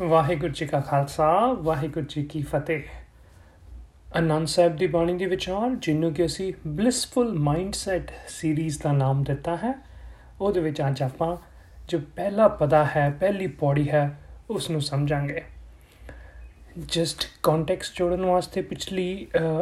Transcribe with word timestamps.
ਵਾਹਿਗੁਰੂ 0.00 0.52
ਜੀ 0.52 0.66
ਕਾ 0.66 0.78
ਖਾਲਸਾ, 0.80 1.26
ਵਾਹਿਗੁਰੂ 1.52 2.06
ਜੀ 2.06 2.22
ਕੀ 2.24 2.42
ਫਤਿਹ। 2.42 2.82
ਅਨੰਦ 4.18 4.46
ਸਾਹਿਬ 4.46 4.76
ਦੀ 4.76 4.86
ਬਾਣੀ 4.86 5.16
ਦੇ 5.18 5.26
ਵਿਚਾਰ 5.26 5.74
ਜਿਹਨੂੰ 5.76 6.12
ਕਿ 6.14 6.24
ਅਸੀਂ 6.26 6.52
ਬਲਿਸਫੁਲ 6.66 7.32
ਮਾਈਂਡਸੈਟ 7.38 8.10
ਸੀਰੀਜ਼ 8.28 8.78
ਦਾ 8.82 8.92
ਨਾਮ 8.92 9.24
ਦਿੱਤਾ 9.24 9.56
ਹੈ, 9.56 9.74
ਉਹਦੇ 10.40 10.60
ਵਿੱਚ 10.60 10.80
ਅੱਜ 10.80 11.02
ਆਪਾਂ 11.02 11.36
ਜੋ 11.88 12.00
ਪਹਿਲਾ 12.16 12.48
ਪਦਾ 12.48 12.84
ਹੈ, 12.86 13.08
ਪਹਿਲੀ 13.10 13.46
ਪੌੜੀ 13.46 13.88
ਹੈ 13.90 14.10
ਉਸ 14.50 14.70
ਨੂੰ 14.70 14.80
ਸਮਝਾਂਗੇ। 14.80 15.42
ਜਸਟ 16.78 17.28
ਕੰਟੈਕਸਟ 17.42 17.98
ਜੋੜਨ 17.98 18.24
ਵਾਸਤੇ 18.24 18.62
ਪਿਛਲੀ 18.62 19.10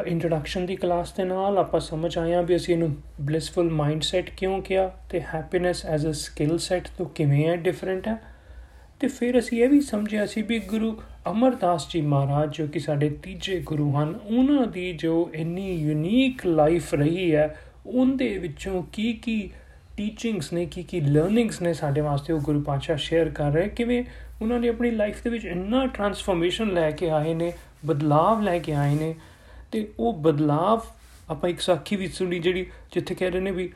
ਇੰਟਰੋਡਕਸ਼ਨ 0.07 0.67
ਦੀ 0.67 0.77
ਕਲਾਸ 0.77 1.13
ਦੇ 1.13 1.25
ਨਾਲ 1.25 1.59
ਆਪਾਂ 1.59 1.81
ਸਮਝ 1.81 2.17
ਆਇਆ 2.19 2.43
ਵੀ 2.43 2.57
ਅਸੀਂ 2.57 2.75
ਇਹਨੂੰ 2.75 2.95
ਬਲਿਸਫੁਲ 3.21 3.71
ਮਾਈਂਡਸੈਟ 3.73 4.31
ਕਿਉਂ 4.31 4.63
ਕਿਹਾ 4.63 4.91
ਤੇ 5.11 5.21
happiness 5.35 5.85
as 5.87 6.07
a 6.09 6.13
skill 6.13 6.59
set 6.59 6.89
ਤੋਂ 6.99 7.07
ਕਿਵੇਂ 7.07 7.47
ਹੈ 7.49 7.57
ਡਿਫਰੈਂਟ 7.57 8.09
ਹੈ। 8.09 8.17
ਤੇ 9.01 9.09
ਫਿਰ 9.09 9.39
ਅਸੀਂ 9.39 9.65
ਇਹ 9.65 9.69
ਵੀ 9.69 9.81
ਸਮਝਿਆ 9.81 10.27
ਸੀ 10.27 10.43
ਵੀ 10.43 10.59
ਗੁਰੂ 10.59 11.01
ਅਮਰਦਾਸ 11.31 11.89
ਜੀ 11.91 12.01
ਮਹਾਰਾਜ 12.01 12.57
ਜੋ 12.57 12.67
ਕਿ 12.67 12.79
ਸਾਡੇ 12.79 13.09
ਤੀਜੇ 13.09 13.61
ਗੁਰੂ 13.61 13.93
ਹਨ, 13.93 14.15
ਉਹਨਾਂ 14.25 14.67
ਦੀ 14.67 14.93
ਜੋ 14.93 15.31
ਇੰਨੀ 15.35 15.75
ਯੂਨੀਕ 15.75 16.47
ਲਾਈਫ 16.47 16.95
ਰਹੀ 16.95 17.35
ਹੈ, 17.35 17.59
ਉਹਦੇ 17.87 18.39
ਵਿੱਚੋਂ 18.39 18.83
ਕੀ 18.93 19.13
ਕੀ 19.13 19.51
ਟੀਚਿੰਗਸ 19.97 20.53
ਨੇ, 20.53 20.67
ਕੀ 20.67 20.83
ਕੀ 20.83 21.01
ਲਰਨਿੰਗਸ 21.01 21.63
ਨੇ 21.63 21.73
ਸਾਡੇ 21.75 22.01
ਵਾਸਤੇ 22.01 22.33
ਉਹ 22.33 22.41
ਗੁਰੂ 22.41 22.61
ਪਾਤਸ਼ਾਹ 22.61 22.97
ਸ਼ੇਅਰ 22.97 23.29
ਕਰ 23.29 23.53
ਰਹੇ, 23.53 23.69
ਕਿਵੇਂ 23.69 24.05
ਉਹਨਾਂ 24.43 24.61
ਨੇ 24.61 24.69
ਆਪਣੀ 24.69 24.91
ਲਾਈਫ 24.91 25.23
ਦੇ 25.25 25.31
ਵਿੱਚ 25.31 25.45
ਇੰਨਾ 25.45 25.87
ਟਰਾਂਸਫਰਮੇਸ਼ਨ 25.87 26.73
ਲੈ 26.73 26.91
ਕੇ 26.91 27.11
ਆਏ 27.11 27.35
ਨੇ, 27.35 27.53
ਬਦਲਾਵ 27.87 28.43
ਲੈ 28.43 28.59
ਕੇ 28.59 28.75
ਆਏ 28.75 28.95
ਨੇ, 28.95 29.15
ਤੇ 29.73 29.89
ਉਹ 29.99 30.13
ਬਦਲਾਵ 30.13 30.81
ਆਪਾਂ 31.31 31.51
ਇੱਕ 31.51 31.61
ਸਾਖੀ 31.61 31.97
ਵੀ 31.97 32.07
ਸੁਣੀ 32.09 32.39
ਜਿਹੜੀ 32.39 32.67
ਜਿੱਥੇ 32.93 33.15
ਕਹਿ 33.15 33.31
ਰਹੇ 33.31 33.41
ਨੇ 33.41 33.51
ਵੀ 33.51 33.73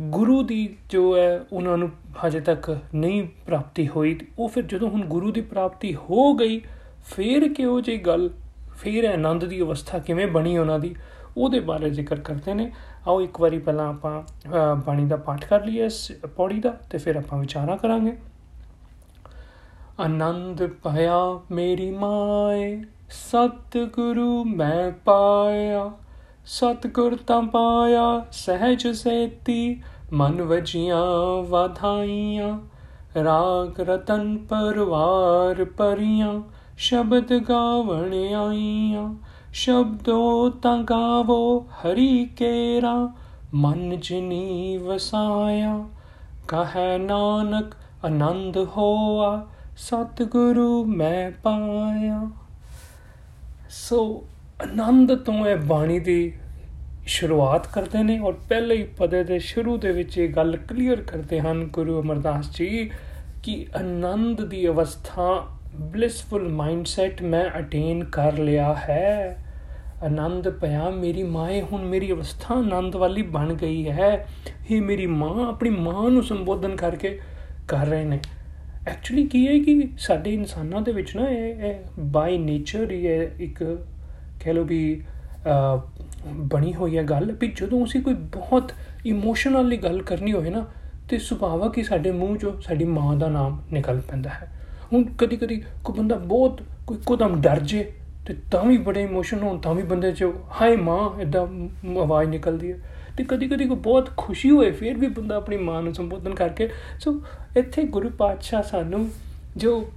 ਗੁਰੂ 0.00 0.42
ਦੀ 0.42 0.76
ਜੋ 0.88 1.16
ਹੈ, 1.16 1.44
ਉਹਨਾਂ 1.52 1.76
ਨੂੰ 1.78 1.90
ਹਜੇ 2.26 2.40
ਤੱਕ 2.40 2.78
ਨਹੀਂ 2.94 3.28
ਪ੍ਰਾਪਤੀ 3.46 3.88
ਹੋਈ। 3.88 4.18
ਉਹ 4.38 4.48
ਫਿਰ 4.48 4.62
ਜਦੋਂ 4.62 4.90
ਹੁਣ 4.90 5.02
ਗੁਰੂ 5.02 5.32
ਦੀ 5.32 5.40
ਪ੍ਰਾਪਤੀ 5.40 5.94
ਹੋ 5.94 6.34
ਗਈ, 6.34 6.60
ਫੇਰ 7.04 7.52
ਕਿਉਂ 7.52 7.80
ਜੀ 7.80 7.96
ਗੱਲ? 7.96 8.30
ਫੇਰ 8.76 9.04
ਆਨੰਦ 9.04 9.44
ਦੀ 9.44 9.60
ਅਵਸਥਾ 9.60 9.98
ਕਿਵੇਂ 9.98 10.26
ਬਣੀ 10.26 10.58
ਉਹਨਾਂ 10.58 10.78
ਦੀ? 10.78 10.94
ਉਹਦੇ 11.36 11.60
ਬਾਰੇ 11.60 11.90
ਜ਼ਿਕਰ 11.90 12.20
ਕਰਦੇ 12.20 12.54
ਨੇ। 12.54 12.72
ਆਓ 13.08 13.20
ਇੱਕ 13.20 13.40
ਵਾਰੀ 13.40 13.58
ਪਹਿਲਾਂ 13.58 13.88
ਆਪਾਂ 13.88 14.22
ਬਾਣੀ 14.86 15.04
ਦਾ 15.04 15.16
ਪਾਠ 15.16 15.44
ਕਰ 15.44 15.64
ਲਈਏ, 15.64 15.84
ਇਸ 15.84 16.12
ਪੌੜੀ 16.36 16.60
ਦਾ, 16.60 16.70
ਤੇ 16.90 16.98
ਫਿਰ 16.98 17.16
ਆਪਾਂ 17.16 17.38
ਵਿਚਾਰਾ 17.38 17.76
ਕਰਾਂਗੇ। 17.76 18.16
ਆਨੰਦ 20.00 20.66
ਪਾਇਆ 20.66 21.40
ਮੇਰੀ 21.50 21.90
ਮਾਏ, 21.90 22.84
ਸਤਿਗੁਰੂ 23.10 24.44
ਮੈਂ 24.44 24.90
ਪਾਇਆ। 24.90 25.92
ਸਤਿਗੁਰ 26.46 27.16
ਤਾਂ 27.26 27.42
ਪਾਇਆ, 27.42 28.26
ਸਹਿਜ 28.32 28.88
ਸੇਤੀ, 28.88 29.82
ਮਨ 30.12 30.42
ਵਜੀਆਂ 30.42 31.42
ਵਾਧਾਈਆਂ। 31.48 32.58
ਰਾਗ 33.24 33.80
ਰਤਨ 33.80 34.38
ਪਰਵਾਰ 34.38 35.64
ਪਰੀਆਂ, 35.64 36.42
ਸ਼ਬਦ 36.78 37.38
ਗਾਵਣ 37.38 38.12
ਆਈਆਂ। 38.48 39.14
ਸ਼ਬਦੋ 39.52 40.50
ਤਾਂ 40.50 40.78
ਗਾਵੋ 40.78 41.60
ਹਰੀ 41.60 42.26
ਕੇਰਾ, 42.36 43.08
ਮਨ 43.54 44.00
ਜਿਨੀ 44.00 44.76
ਵਸਾਇਆ। 44.76 45.84
ਕਹੈ 46.48 46.98
ਨਾਨਕ 46.98 47.74
ਆਨੰਦ 48.04 48.56
ਹੋਆ, 48.56 49.46
ਸਤਿਗੁਰੂ 49.76 50.84
ਮੈਂ 50.84 51.30
ਪਾਇਆ। 51.30 52.30
ਸੋ 53.70 54.24
ਆਨੰਦ 54.62 55.14
ਤੋਂ 55.14 55.46
ਇਹ 55.46 55.56
ਬਾਣੀ 55.56 55.98
ਦੀ 55.98 56.32
ਸ਼ੁਰੂਆਤ 57.06 57.66
ਕਰਦੇ 57.66 58.02
ਨੇ 58.02 58.18
ਔਰ 58.18 58.32
ਪਹਿਲੇ 58.32 58.76
ਹੀ 58.76 58.82
ਪਦੇ 58.82 59.24
ਦੇ 59.24 59.38
ਸ਼ੁਰੂ 59.38 59.76
ਦੇ 59.76 59.92
ਵਿੱਚ 59.92 60.18
ਇਹ 60.18 60.28
ਗੱਲ 60.28 60.56
ਕਲੀਅਰ 60.56 61.00
ਕਰਦੇ 61.00 61.40
ਹਨ 61.40 61.64
ਗੁਰੂ 61.64 62.02
ਅਮਰਦਾਸ 62.02 62.56
ਜੀ 62.56 62.90
ਕਿ 63.42 63.66
ਆਨੰਦ 63.76 64.44
ਦੀ 64.44 64.66
ਅਵਸਥਾ 64.68 65.46
ਬਲਿਸਫੁਲ 65.80 66.48
ਮਾਈਂਡਸੈਟ 66.48 67.22
ਮੈਂ 67.22 67.58
ਅਟੇਨ 67.58 68.04
ਕਰ 68.04 68.38
ਲਿਆ 68.38 68.74
ਹੈ। 68.74 69.44
ਆਨੰਦ 70.02 70.48
ਪਿਆ 70.48 70.90
ਮੇਰੀ 70.90 71.22
ਮਾਏ 71.22 71.62
ਹੁਣ 71.62 71.84
ਮੇਰੀ 71.84 72.12
ਅਵਸਥਾ 72.12 72.54
ਆਨੰਦ 72.54 72.96
ਵਾਲੀ 72.96 73.22
ਬਣ 73.22 73.54
ਗਈ 73.54 73.90
ਹੈ। 73.90 74.26
ਹੀ 74.70 74.80
ਮੇਰੀ 74.80 75.06
ਮਾਂ, 75.06 75.48
ਆਪਣੀ 75.48 75.70
ਮਾਂ 75.70 76.10
ਨੂੰ 76.10 76.22
ਸੰਬੋਧਨ 76.22 76.76
ਕਰਕੇ 76.76 77.20
ਕਰ 77.68 77.86
ਰਹੇ 77.86 78.04
ਨੇ। 78.04 78.20
ਐਕਚੁਅਲੀ 78.86 79.26
ਕੀ 79.26 79.48
ਹੈ 79.48 79.58
ਕਿ 79.58 79.88
ਸਾਡੇ 79.98 80.34
ਇਨਸਾਨਾਂ 80.34 80.82
ਦੇ 80.82 80.92
ਵਿੱਚ 80.92 81.16
ਨਾ 81.16 81.28
ਇਹ 81.28 81.74
ਬਾਈ 81.98 82.38
ਨੇਚਰ 82.38 82.90
ਹੀ 82.90 83.06
ਹੈ 83.06 83.30
ਇੱਕ 83.40 83.86
ਕਹਿ 84.42 84.52
ਲਓ 84.52 84.64
ਵੀ 84.64 85.02
ਬਣੀ 86.26 86.72
ਹੋਈ 86.74 86.96
ਹੈ 86.96 87.02
ਗੱਲ, 87.02 87.32
ਵੀ 87.40 87.52
ਜਦੋਂ 87.56 87.84
ਅਸੀਂ 87.84 88.00
ਕੋਈ 88.02 88.14
ਬਹੁਤ 88.34 88.72
ਇਮੋਸ਼ਨਲੀ 89.06 89.76
ਗੱਲ 89.76 90.02
ਕਰਨੀ 90.02 90.32
ਹੋਵੇ 90.32 90.50
ਨਾ, 90.50 90.64
ਤੇ 91.08 91.18
ਸੁਭਾਵਕ 91.18 91.78
ਹੀ 91.78 91.82
ਸਾਡੇ 91.82 92.10
ਮੂੰਹ 92.10 92.36
'ਚੋਂ 92.36 92.52
ਸਾਡੀ 92.60 92.84
ਮਾਂ 92.84 93.16
ਦਾ 93.16 93.28
ਨਾਮ 93.28 93.60
ਨਿਕਲ 93.72 94.00
ਪੈਂਦਾ 94.00 94.30
ਹੈ। 94.30 94.50
ਹੁਣ 94.92 95.04
ਕਦੀ 95.18 95.36
ਕਦੀ 95.36 95.62
ਕੋਈ 95.84 95.98
ਬੰਦਾ 95.98 96.16
ਬਹੁਤ, 96.16 96.62
ਕੋਈ 96.86 96.98
ਕੋਦਮ 97.06 97.40
ਡਰ 97.40 97.60
ਜੇ, 97.60 97.92
ਤੇ 98.26 98.34
ਤਾਂ 98.50 98.64
ਵੀ 98.64 98.76
ਬੜੇ 98.78 99.02
ਇਮੋਸ਼ਨ 99.02 99.42
ਹੋਣ, 99.42 99.58
ਤਾਂ 99.58 99.74
ਵੀ 99.74 99.82
ਬੰਦੇ 99.82 100.12
'ਚ, 100.12 100.24
ਹਾਏ 100.60 100.76
ਮਾਂ 100.76 101.20
ਇਦਾਂ 101.20 101.46
ਆਵਾਜ਼ 102.00 102.28
ਨਿਕਲਦੀ 102.28 102.72
ਹੈ। 102.72 102.78
ਤੇ 103.16 103.24
ਕਦੀ 103.24 103.48
ਕਦੀ 103.48 103.64
ਕੋਈ 103.64 103.76
ਬਹੁਤ 103.76 104.10
ਖੁਸ਼ੀ 104.16 104.50
ਹੋਏ, 104.50 104.70
ਫਿਰ 104.70 104.96
ਵੀ 104.96 105.08
ਬੰਦਾ 105.08 105.36
ਆਪਣੀ 105.36 105.56
ਮਾਂ 105.56 105.82
ਨੂੰ 105.82 105.94
ਸੰਬੋਧਨ 105.94 106.34
ਕਰਕੇ, 106.34 106.68
ਸੋ 107.00 107.20
ਇੱਥੇ 107.56 107.82
ਗੁਰੂ 107.84 108.10
ਪਾਤਸ਼ਾਹ 108.10 108.62
ਸਾਨੂੰ 108.62 109.08
ਜੋ 109.56 109.90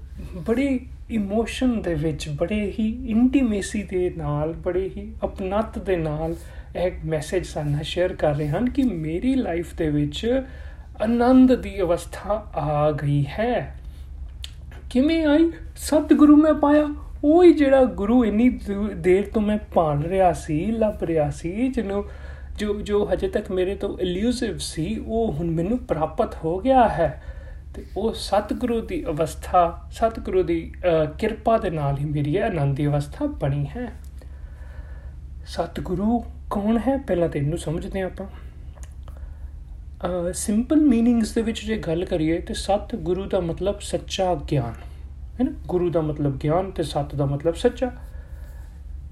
ਬੜੀ 0.47 0.79
ਇਮੋਸ਼ਨ 1.09 1.81
ਦੇ 1.81 1.93
ਵਿੱਚ 1.93 2.29
ਬੜੇ 2.29 2.73
ਹੀ 2.79 3.05
ਇੰਟੀਮੇਸੀ 3.09 3.83
ਦੇ 3.83 4.13
ਨਾਲ, 4.17 4.53
ਬੜੇ 4.53 4.91
ਹੀ 4.97 5.13
ਅਪਨਤ 5.23 5.79
ਦੇ 5.79 5.95
ਨਾਲ 5.95 6.35
ਇੱਕ 6.75 6.95
ਮੈਸੇਜ 7.05 7.45
ਸਾਨੂੰ 7.45 7.83
ਸ਼ੇਅਰ 7.83 8.13
ਕਰ 8.13 8.35
ਰਹੇ 8.35 8.47
ਹਨ 8.47 8.69
ਕਿ 8.69 8.83
ਮੇਰੀ 8.83 9.35
ਲਾਈਫ 9.35 9.75
ਦੇ 9.75 9.89
ਵਿੱਚ 9.89 10.43
ਆਨੰਦ 11.03 11.55
ਦੀ 11.55 11.81
ਅਵਸਥਾ 11.81 12.51
ਆ 12.55 12.91
ਗਈ 12.91 13.25
ਹੈ। 13.39 13.75
ਕਿਵੇਂ 14.89 15.25
ਆਈ? 15.25 15.51
ਸਤਿਗੁਰੂ 15.75 16.35
ਮੈਂ 16.35 16.53
ਪਾਇਆ। 16.53 16.95
ਉਹ 17.23 17.43
ਹੀ 17.43 17.53
ਜਿਹੜਾ 17.53 17.83
ਗੁਰੂ 17.83 18.25
ਇੰਨੀ 18.25 18.59
ਦੇਰ 18.95 19.25
ਤੋਂ 19.33 19.41
ਮੈਂ 19.41 19.57
ਭਾਲ 19.73 20.01
ਰਿਹਾ 20.03 20.33
ਸੀ, 20.33 20.65
ਲੱਭ 20.65 21.03
ਰਿਹਾ 21.03 21.29
ਸੀ, 21.29 21.67
ਜਿਹਨੂੰ 21.67 22.05
ਜੋ 22.57 22.81
ਜੋ 22.81 23.09
ਹਜੇ 23.13 23.27
ਤੱਕ 23.27 23.51
ਮੇਰੇ 23.51 23.75
ਤੋਂ 23.75 23.97
ਇਲੂਸਿਵ 23.97 24.57
ਸੀ, 24.57 25.03
ਉਹ 25.07 25.33
ਹੁਣ 25.33 25.51
ਮੈਨੂੰ 25.51 25.77
ਪ੍ਰਾਪਤ 25.77 26.35
ਹੋ 26.35 26.59
ਗਿਆ 26.59 26.87
ਹੈ। 26.87 27.23
ਤੇ 27.75 27.85
ਉਹ 27.97 28.13
ਸਤਿਗੁਰੂ 28.13 28.79
ਦੀ 28.81 29.03
ਅਵਸਥਾ, 29.05 29.61
ਸਤਿਗੁਰੂ 29.91 30.43
ਦੀ 30.43 30.59
ਕਿਰਪਾ 31.19 31.57
ਦੇ 31.57 31.69
ਨਾਲ 31.69 31.97
ਹੀ 31.97 32.05
ਮੇਰੀ 32.05 32.35
ਆਨੰਦ 32.37 32.75
ਦੀ 32.77 32.85
ਅਵਸਥਾ 32.87 33.25
ਬਣੀ 33.25 33.65
ਹੈ। 33.65 33.91
ਸਤਿਗੁਰੂ 35.47 36.19
ਕੌਣ 36.49 36.77
ਹੈ? 36.77 36.97
ਪਹਿਲਾਂ 36.97 37.29
ਤੇ 37.29 37.39
ਇਹਨੂੰ 37.39 37.57
ਸਮਝਦੇ 37.57 38.01
ਆਪਾਂ। 38.01 38.27
ਸਿੰਪਲ 40.33 40.81
ਮੀਨਿੰਗਸ 40.81 41.33
ਦੇ 41.33 41.41
ਵਿੱਚ 41.41 41.65
ਜੇ 41.65 41.77
ਗੱਲ 41.77 42.05
ਕਰੀਏ 42.05 42.39
ਤੇ 42.39 42.53
ਸਤ 42.53 42.95
ਗੁਰੂ 42.95 43.25
ਦਾ 43.25 43.39
ਮਤਲਬ 43.39 43.79
ਸੱਚਾ 43.81 44.33
ਗਿਆਨ। 44.51 44.73
ਹੈ 45.39 45.43
ਨਾ 45.43 45.51
ਗੁਰੂ 45.67 45.89
ਦਾ 45.89 46.01
ਮਤਲਬ 46.01 46.37
ਗਿਆਨ 46.37 46.71
ਤੇ 46.71 46.83
ਸਤ 46.83 47.15
ਦਾ 47.15 47.25
ਮਤਲਬ 47.25 47.55
ਸੱਚਾ। 47.55 47.91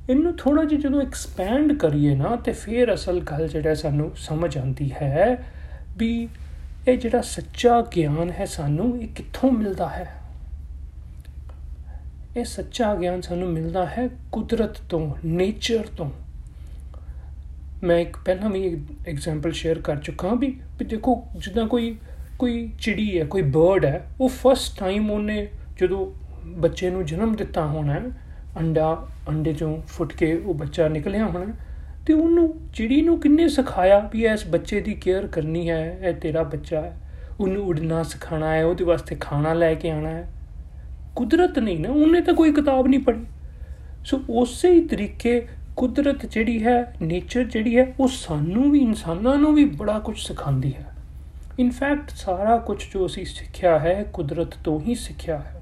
ਇਹਨੂੰ 0.09 0.35
ਥੋੜਾ 0.37 0.63
ਜਿਹਾ 0.63 0.81
ਜਦੋਂ 0.81 1.01
ਐਕਸਪੈਂਡ 1.01 1.73
ਕਰੀਏ 1.73 2.15
ਨਾ 2.15 2.35
ਤੇ 2.35 2.51
ਫਿਰ 2.51 2.93
ਅਸਲ 2.93 3.19
ਗੱਲ 3.21 3.47
ਜਿਹੜਾ 3.47 3.73
ਸਾਨੂੰ 3.73 4.11
ਸਮਝ 4.17 4.57
ਆਉਂਦੀ 4.57 4.91
ਹੈ 4.91 5.45
ਵੀ 5.97 6.27
ਇਹ 6.87 6.97
ਜਿਹੜਾ 6.97 7.21
ਸੱਚਾ 7.21 7.81
ਗਿਆਨ 7.81 8.31
ਹੈ 8.31 8.45
ਸਾਨੂੰ, 8.45 9.01
ਇਹ 9.01 9.07
ਕਿੱਥੋਂ 9.07 9.51
ਮਿਲਦਾ 9.51 9.89
ਹੈ? 9.89 10.15
ਇਹ 12.37 12.45
ਸੱਚਾ 12.45 12.95
ਗਿਆਨ 12.95 13.21
ਸਾਨੂੰ 13.21 13.49
ਮਿਲਦਾ 13.49 13.85
ਹੈ 13.85 14.09
ਕੁਦਰਤ 14.31 14.77
ਤੋਂ 14.77 15.15
ਨੇਚਰ 15.25 15.87
ਤੋਂ। 15.97 16.11
ਮੈਂ 17.83 17.97
ਇੱਕ 17.97 18.17
ਪਹਿਲਾਂ 18.17 18.49
ਵੀ 18.49 18.63
ਇੱਕ 18.63 19.07
ਐਗਜ਼ਾਮਪਲ 19.07 19.51
ਸ਼ੇਅਰ 19.51 19.79
ਕਰ 19.79 19.95
ਚੁੱਕਾ 19.95 20.33
ਵੀ 20.33 20.59
ਵੀ 20.79 20.85
ਦੇਖੋ, 20.85 21.27
ਜਿੱਦਾਂ 21.37 21.67
ਕੋਈ 21.67 21.97
ਕੋਈ 22.39 22.71
ਚਿੜੀ 22.79 23.19
ਹੈ, 23.19 23.25
ਕੋਈ 23.25 23.41
ਬਰਡ 23.41 23.85
ਹੈ, 23.85 24.07
ਉਹ 24.21 24.29
ਫਸਟ 24.29 24.79
ਟਾਈਮ 24.79 25.11
ਉਹਨੇ 25.11 25.49
ਜਦੋਂ 25.79 26.11
ਬੱਚੇ 26.45 26.89
ਨੂੰ 26.89 27.05
ਜਨਮ 27.05 27.35
ਦਿੱਤਾ 27.35 27.65
ਹੋਣਾ 27.65 28.01
ਅੰਡਾ, 28.59 29.07
ਅੰਡੇ 29.27 29.53
ਚੋਂ 29.53 29.81
ਫੁੱਟ 29.87 30.13
ਕੇ 30.13 30.37
ਉਹ 30.37 30.53
ਬੱਚਾ 30.53 30.87
ਨਿਕਲਿਆ 30.87 31.25
ਹੋਣਾ 31.25 31.53
ਤੇ 32.07 32.13
ਉਹਨੂੰ, 32.13 32.59
ਚਿੜੀ 32.73 33.01
ਨੂੰ 33.01 33.19
ਕਿੰਨੇ 33.19 33.49
ਸਿਖਾਇਆ 33.49 34.09
ਵੀ 34.13 34.25
ਇਸ 34.25 34.47
ਬੱਚੇ 34.47 34.81
ਦੀ 34.81 34.93
ਕੇਅਰ 34.93 35.27
ਕਰਨੀ 35.27 35.69
ਹੈ, 35.69 35.97
ਇਹ 36.01 36.13
ਤੇਰਾ 36.13 36.43
ਬੱਚਾ 36.43 36.81
ਹੈ। 36.81 36.97
ਉਹਨੂੰ 37.39 37.65
ਉਡਣਾ 37.65 38.03
ਸਿਖਾਣਾ 38.03 38.53
ਹੈ, 38.53 38.65
ਉਹਦੇ 38.65 38.83
ਵਾਸਤੇ 38.83 39.15
ਖਾਣਾ 39.15 39.53
ਲੈ 39.53 39.73
ਕੇ 39.73 39.89
ਆਣਾ 39.89 40.09
ਹੈ। 40.09 40.31
ਕੁਦਰਤ 41.15 41.59
ਨਹੀਂ 41.59 41.79
ਨਾ, 41.79 41.89
ਉਹਨੇ 41.89 42.21
ਤਾਂ 42.21 42.33
ਕੋਈ 42.33 42.51
ਕਿਤਾਬ 42.51 42.87
ਨਹੀਂ 42.87 42.99
ਪੜ੍ਹੀ। 42.99 43.25
ਸੋ 44.05 44.21
ਉਸੇ 44.29 44.73
ਹੀ 44.73 44.87
ਤਰੀਕੇ 44.87 45.47
ਕੁਦਰਤ 45.75 46.25
ਜਿਹੜੀ 46.25 46.63
ਹੈ 46.63 46.95
ਨੇਚਰ 47.01 47.43
ਜਿਹੜੀ 47.43 47.77
ਹੈ, 47.77 47.93
ਉਹ 47.99 48.07
ਸਾਨੂੰ 48.07 48.71
ਵੀ, 48.71 48.79
ਇਨਸਾਨਾਂ 48.79 49.37
ਨੂੰ 49.37 49.53
ਵੀ 49.53 49.65
ਬੜਾ 49.65 49.99
ਕੁਝ 49.99 50.19
ਸਿਖਾਉਂਦੀ 50.19 50.73
ਹੈ। 50.73 50.85
ਇਨਫੈਕਟ 51.59 52.09
ਸਾਰਾ 52.09 52.57
ਕੁਝ 52.57 52.83
ਜੋ 52.93 53.05
ਅਸੀਂ 53.05 53.25
ਸਿੱਖਿਆ 53.25 53.79
ਹੈ, 53.79 54.05
ਕੁਦਰਤ 54.13 54.53
ਤੋਂ 54.63 54.79
ਹੀ 54.79 54.95
ਸਿੱਖਿਆ 54.95 55.37
ਹੈ। 55.37 55.61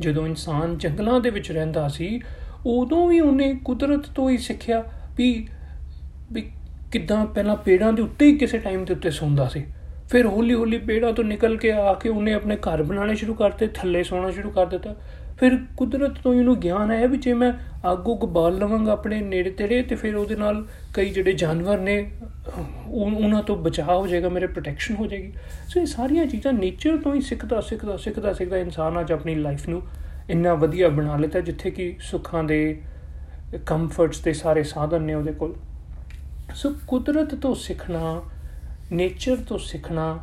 ਜਦੋਂ 0.00 0.26
ਇਨਸਾਨ 0.26 0.78
ਜੰਗਲਾਂ 0.78 1.20
ਦੇ 1.20 1.30
ਵਿੱਚ 1.30 1.52
ਰਹਿੰਦਾ 1.52 1.88
ਸੀ, 1.88 2.20
ਉਦੋਂ 2.66 3.08
ਵੀ 3.08 3.20
ਉਹਨੇ 3.20 3.54
ਕੁਦਰਤ 3.64 4.06
ਤੋਂ 4.06 4.30
ਹੀ 4.30 4.38
ਸਿੱਖਿਆ। 4.38 4.84
ਵੀ 5.16 5.46
ਵੀ 6.32 6.42
ਕਿਦਾਂ 6.92 7.24
ਪਹਿਲਾਂ 7.26 7.56
ਪੇੜਾਂ 7.56 7.92
ਦੇ 7.92 8.02
ਉੱਤੇ 8.02 8.26
ਹੀ 8.26 8.36
ਕਿਸੇ 8.38 8.58
ਟਾਈਮ 8.58 8.84
ਦੇ 8.84 8.92
ਉੱਤੇ 8.92 9.10
ਸੌਂਦਾ 9.10 9.48
ਸੀ। 9.48 9.64
ਫਿਰ 10.10 10.26
ਹੌਲੀ 10.26 10.54
ਹੌਲੀ 10.54 10.78
ਪੇੜਾਂ 10.78 11.12
ਤੋਂ 11.12 11.24
ਨਿਕਲ 11.24 11.56
ਕੇ 11.56 11.72
ਆ 11.72 11.92
ਕੇ 11.94 12.08
ਉਹਨੇ 12.08 12.32
ਆਪਣੇ 12.32 12.56
ਘਰ 12.56 12.82
ਬਣਾਉਣੇ 12.82 13.14
ਸ਼ੁਰੂ 13.14 13.34
ਕਰਤੇ, 13.34 13.66
ਥੱਲੇ 13.66 14.02
ਸੌਣਾ 14.02 14.30
ਸ਼ੁਰੂ 14.30 14.50
ਕਰ 14.50 14.66
ਦਿੱਤਾ। 14.66 14.94
ਫਿਰ 15.38 15.56
ਕੁਦਰਤ 15.76 16.18
ਤੋਂ 16.22 16.34
ਇਹਨੂੰ 16.34 16.58
ਗਿਆਨ 16.60 16.90
ਆਇਆ 16.90 17.06
ਵੀ 17.06 17.16
ਜੇ 17.16 17.32
ਮੈਂ 17.32 17.52
ਅੱਗ 17.92 18.08
ਉੱਗ 18.08 18.24
ਬਾਲ 18.24 18.56
ਲਵਾਂਗਾ 18.58 18.92
ਆਪਣੇ 18.92 19.20
ਨੇੜੇ 19.20 19.50
ਤੇੜੇ, 19.50 19.82
ਤੇ 19.82 19.94
ਫਿਰ 19.94 20.16
ਉਹਦੇ 20.16 20.36
ਨਾਲ 20.36 20.64
ਕਈ 20.94 21.10
ਜਿਹੜੇ 21.10 21.32
ਜਾਨਵਰ 21.32 21.78
ਨੇ 21.78 21.98
ਉਹਨਾਂ 22.88 23.42
ਤੋਂ 23.42 23.56
ਬਚਾਅ 23.56 23.94
ਹੋ 23.94 24.06
ਜਾਏਗਾ, 24.06 24.28
ਮੇਰੇ 24.28 24.46
ਪ੍ਰੋਟੈਕਸ਼ਨ 24.46 24.94
ਹੋ 24.94 25.06
ਜਾਏਗੀ। 25.06 25.32
ਸੋ 25.68 25.80
ਇਹ 25.80 25.86
ਸਾਰੀਆਂ 25.86 26.26
ਚੀਜ਼ਾਂ 26.26 26.52
ਨੇਚਰ 26.52 26.96
ਤੋਂ 26.96 27.14
ਹੀ 27.14 27.20
ਸਿੱਖਦਾ 27.20 27.60
ਸਿੱਖਦਾ 27.60 27.96
ਸਿੱਖਦਾ 27.96 28.32
ਸਿੱਖਦਾ 28.32 28.58
ਇਨਸਾਨ 28.58 29.00
ਅੱਜ 29.00 29.12
ਆਪਣੀ 29.12 29.34
ਲਾਈਫ 29.34 29.68
ਨੂੰ 29.68 29.82
ਇੰਨਾ 30.30 30.54
ਵਧੀਆ 30.54 30.88
ਬਣਾ 30.88 31.16
ਲਿੱਤਾ 31.16 31.40
ਜਿੱਥੇ 31.40 31.70
ਕਿ 31.70 31.94
ਸੁੱਖਾਂ 32.00 32.44
ਦੇ 32.44 32.60
ਕੰਫਰਟਸ 33.65 34.19
ਦੇ 34.19 34.33
ਸਾਰੇ 34.33 34.63
ਸਾਧਨ 34.63 35.01
ਨੇ 35.01 35.13
ਉਹਦੇ 35.13 35.31
ਕੋਲ 35.31 35.55
ਸੋ 36.55 36.75
ਕੁਦਰਤ 36.87 37.35
ਤੋਂ 37.35 37.55
ਸਿੱਖਣਾ 37.55 38.21
ਨੇਚਰ 38.91 39.35
ਤੋਂ 39.35 39.57
ਸਿੱਖਣਾ 39.57 40.19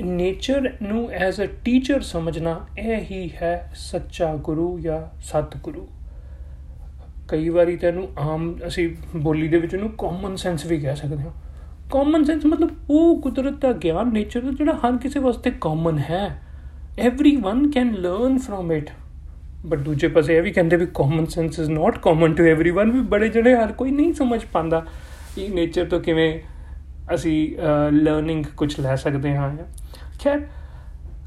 ਨੇਚਰ 0.00 0.72
ਨੂੰ 0.82 1.10
ਐਜ਼ 1.10 1.40
ਅ 1.40 1.46
ਟੀਚਰ 1.64 2.00
ਸਮਝਣਾ 2.00 2.66
ਇਹ 2.78 3.06
ਹੀ 3.10 3.30
ਹੈ 3.42 3.72
ਸੱਚਾ 3.74 4.36
ਗੁਰੂ 4.36 4.78
ਜਾਂ 4.78 5.20
ਸਤਿਗੁਰੂ 5.20 5.88
ਕਈ 7.28 7.48
ਵਾਰੀ 7.48 7.76
ਤੈਨੂੰ 7.76 8.08
ਆਮ 8.18 8.58
ਅਸੀਂ 8.66 8.96
ਬੋਲੀ 9.16 9.48
ਦੇ 9.48 9.58
ਵਿੱਚ 9.58 9.74
ਇਹਨੂੰ 9.74 9.90
ਕਾਮਨ 9.90 10.36
ਸੈਂਸ 10.36 10.66
ਵੀ 10.66 10.80
ਕਹਿ 10.80 10.96
ਸਕਦੇ 10.96 11.22
ਹਾਂ 11.22 11.32
ਕਾਮਨ 11.90 12.24
ਸੈਂਸ 12.24 12.46
ਮਤਲਬ 12.46 12.70
ਉਹ 12.90 13.22
ਕੁਦਰਤ 13.22 13.54
ਦਾ 13.54 13.72
ਗਿਆਨ 13.72 14.12
ਨੇਚਰ 14.12 14.40
ਦਾ 14.40 14.50
ਜਿਹੜਾ 14.50 14.72
ਹਰ 14.72 14.96
ਕਿਸੇ 14.96 15.20
ਵਾਸਤੇ 15.20 15.50
ਕਾਮਨ 15.50 15.98
ਹੈ 15.98 16.42
everyone 17.06 17.70
can 17.72 17.94
learn 17.94 18.38
from 18.38 18.72
it 18.72 18.90
but 19.66 19.78
ਦੂਜੇ 19.78 20.08
ਪਾਸੇ 20.08 20.36
ਇਹ 20.36 20.42
ਵੀ 20.42 20.52
ਕਹਿੰਦੇ 20.52 20.76
ਵੀ 20.76 20.86
common 20.94 21.26
sense 21.26 21.58
is 21.58 21.70
not 21.70 21.98
common 21.98 22.34
to 22.34 22.44
everyone 22.44 22.92
ਵੀ 22.92 23.00
ਬੜੇ 23.00 23.28
ਜਿਹੜੇ 23.28 23.54
ਹਰ 23.54 23.72
ਕੋਈ 23.72 23.90
ਨਹੀਂ 23.90 24.12
ਸਮਝ 24.14 24.44
ਪਾਉਂਦਾ 24.44 24.84
ਇਹ 25.38 25.50
ਨੇਚਰ 25.50 25.84
ਤੋਂ 25.84 26.00
ਕਿਵੇਂ 26.00 26.40
ਅਸੀਂ 27.14 27.56
ਲਰਨਿੰਗ 27.92 28.44
ਕੁਝ 28.56 28.80
ਲੈ 28.80 28.94
ਸਕਦੇ 28.96 29.36
ਹਾਂ 29.36 29.50
ਖੈਰ 30.22 30.46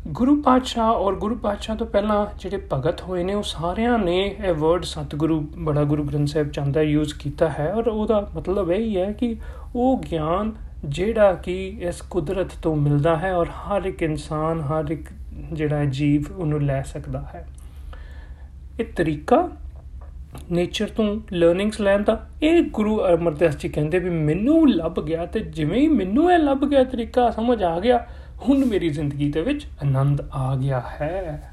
ਗੁਰੂ 0.07 0.41
ਪਾਤਸ਼ਾਹ 0.41 0.91
ਔਰ 0.91 1.15
ਗੁਰੂ 1.15 1.35
ਪਾਤਸ਼ਾਹ 1.35 1.75
ਤੋਂ 1.75 1.87
ਪਹਿਲਾਂ 1.87 2.25
ਜਿਹੜੇ 2.39 2.57
ਭਗਤ 2.73 3.01
ਹੋਏ 3.01 3.23
ਨੇ 3.23 3.33
ਉਹ 3.33 3.43
ਸਾਰਿਆਂ 3.43 3.97
ਨੇ 3.99 4.17
ਇਹ 4.43 4.53
ਵਰਡ 4.53 4.83
ਸਤਿਗੁਰੂ 4.83 5.39
ਬੜਾ 5.57 5.83
ਗੁਰੂ 5.83 6.03
ਗ੍ਰੰਥ 6.03 6.27
ਸਾਹਿਬ 6.27 6.49
ਚੰਦਾ 6.49 6.81
ਯੂਜ਼ 6.81 7.13
ਕੀਤਾ 7.13 7.49
ਹੈ 7.49 7.73
ਔਰ 7.73 7.87
ਉਹਦਾ 7.87 8.27
ਮਤਲਬ 8.35 8.71
ਇਹ 8.71 8.79
ਹੀ 8.79 8.97
ਹੈ 8.97 9.11
ਕਿ 9.11 9.35
ਉਹ 9.75 10.01
ਗਿਆਨ 10.11 10.51
ਜਿਹੜਾ 10.85 11.33
ਕਿ 11.33 11.77
ਇਸ 11.81 12.01
ਕੁਦਰਤ 12.01 12.49
ਤੋਂ 12.61 12.75
ਮਿਲਦਾ 12.75 13.15
ਹੈ 13.17 13.33
ਔਰ 13.33 13.47
ਹਰ 13.47 13.85
ਇੱਕ 13.85 14.03
ਇਨਸਾਨ 14.03 14.61
ਹਰ 14.61 14.91
ਇੱਕ 14.91 15.09
ਜਿਹੜਾ 15.53 15.85
ਜੀਵ 15.85 16.25
ਉਹਨੂੰ 16.37 16.61
ਲੈ 16.63 16.81
ਸਕਦਾ 16.81 17.25
ਹੈ 17.33 17.45
ਇਹ 18.80 18.84
ਤਰੀਕਾ 18.84 19.48
ਨੇਚਰ 20.50 20.86
ਤੋਂ 20.86 21.20
ਲਰਨਿੰਗਸ 21.32 21.80
ਲੈਣ 21.80 22.02
ਦਾ, 22.02 22.28
ਇਹ 22.42 22.62
ਗੁਰੂ 22.62 23.00
ਅਮਰਦਾਸ 23.06 23.56
ਜੀ 23.56 23.68
ਕਹਿੰਦੇ 23.68 23.98
ਵੀ 23.98 24.10
ਮੈਨੂੰ 24.10 24.70
ਲੱਭ 24.70 25.00
ਗਿਆ 25.00 25.26
ਤੇ 25.26 25.40
ਜਿਵੇਂ 25.40 25.80
ਹੀ 25.80 25.88
ਮੈਨੂੰ 25.88 26.32
ਇਹ 26.32 26.38
ਲੱਭ 26.38 26.64
ਗਿਆ 26.64 26.84
ਤਰੀਕਾ 26.84 27.30
ਸਮਝ 27.30 27.62
ਆ 27.62 27.80
ਗਿਆ, 27.80 28.06
ਹੁਣ 28.40 28.64
ਮੇਰੀ 28.64 28.88
ਜ਼ਿੰਦਗੀ 28.88 29.30
ਦੇ 29.30 29.40
ਵਿੱਚ 29.40 29.66
ਆਨੰਦ 29.82 30.20
ਆ 30.32 30.56
ਗਿਆ 30.56 30.80
ਹੈ। 30.80 31.52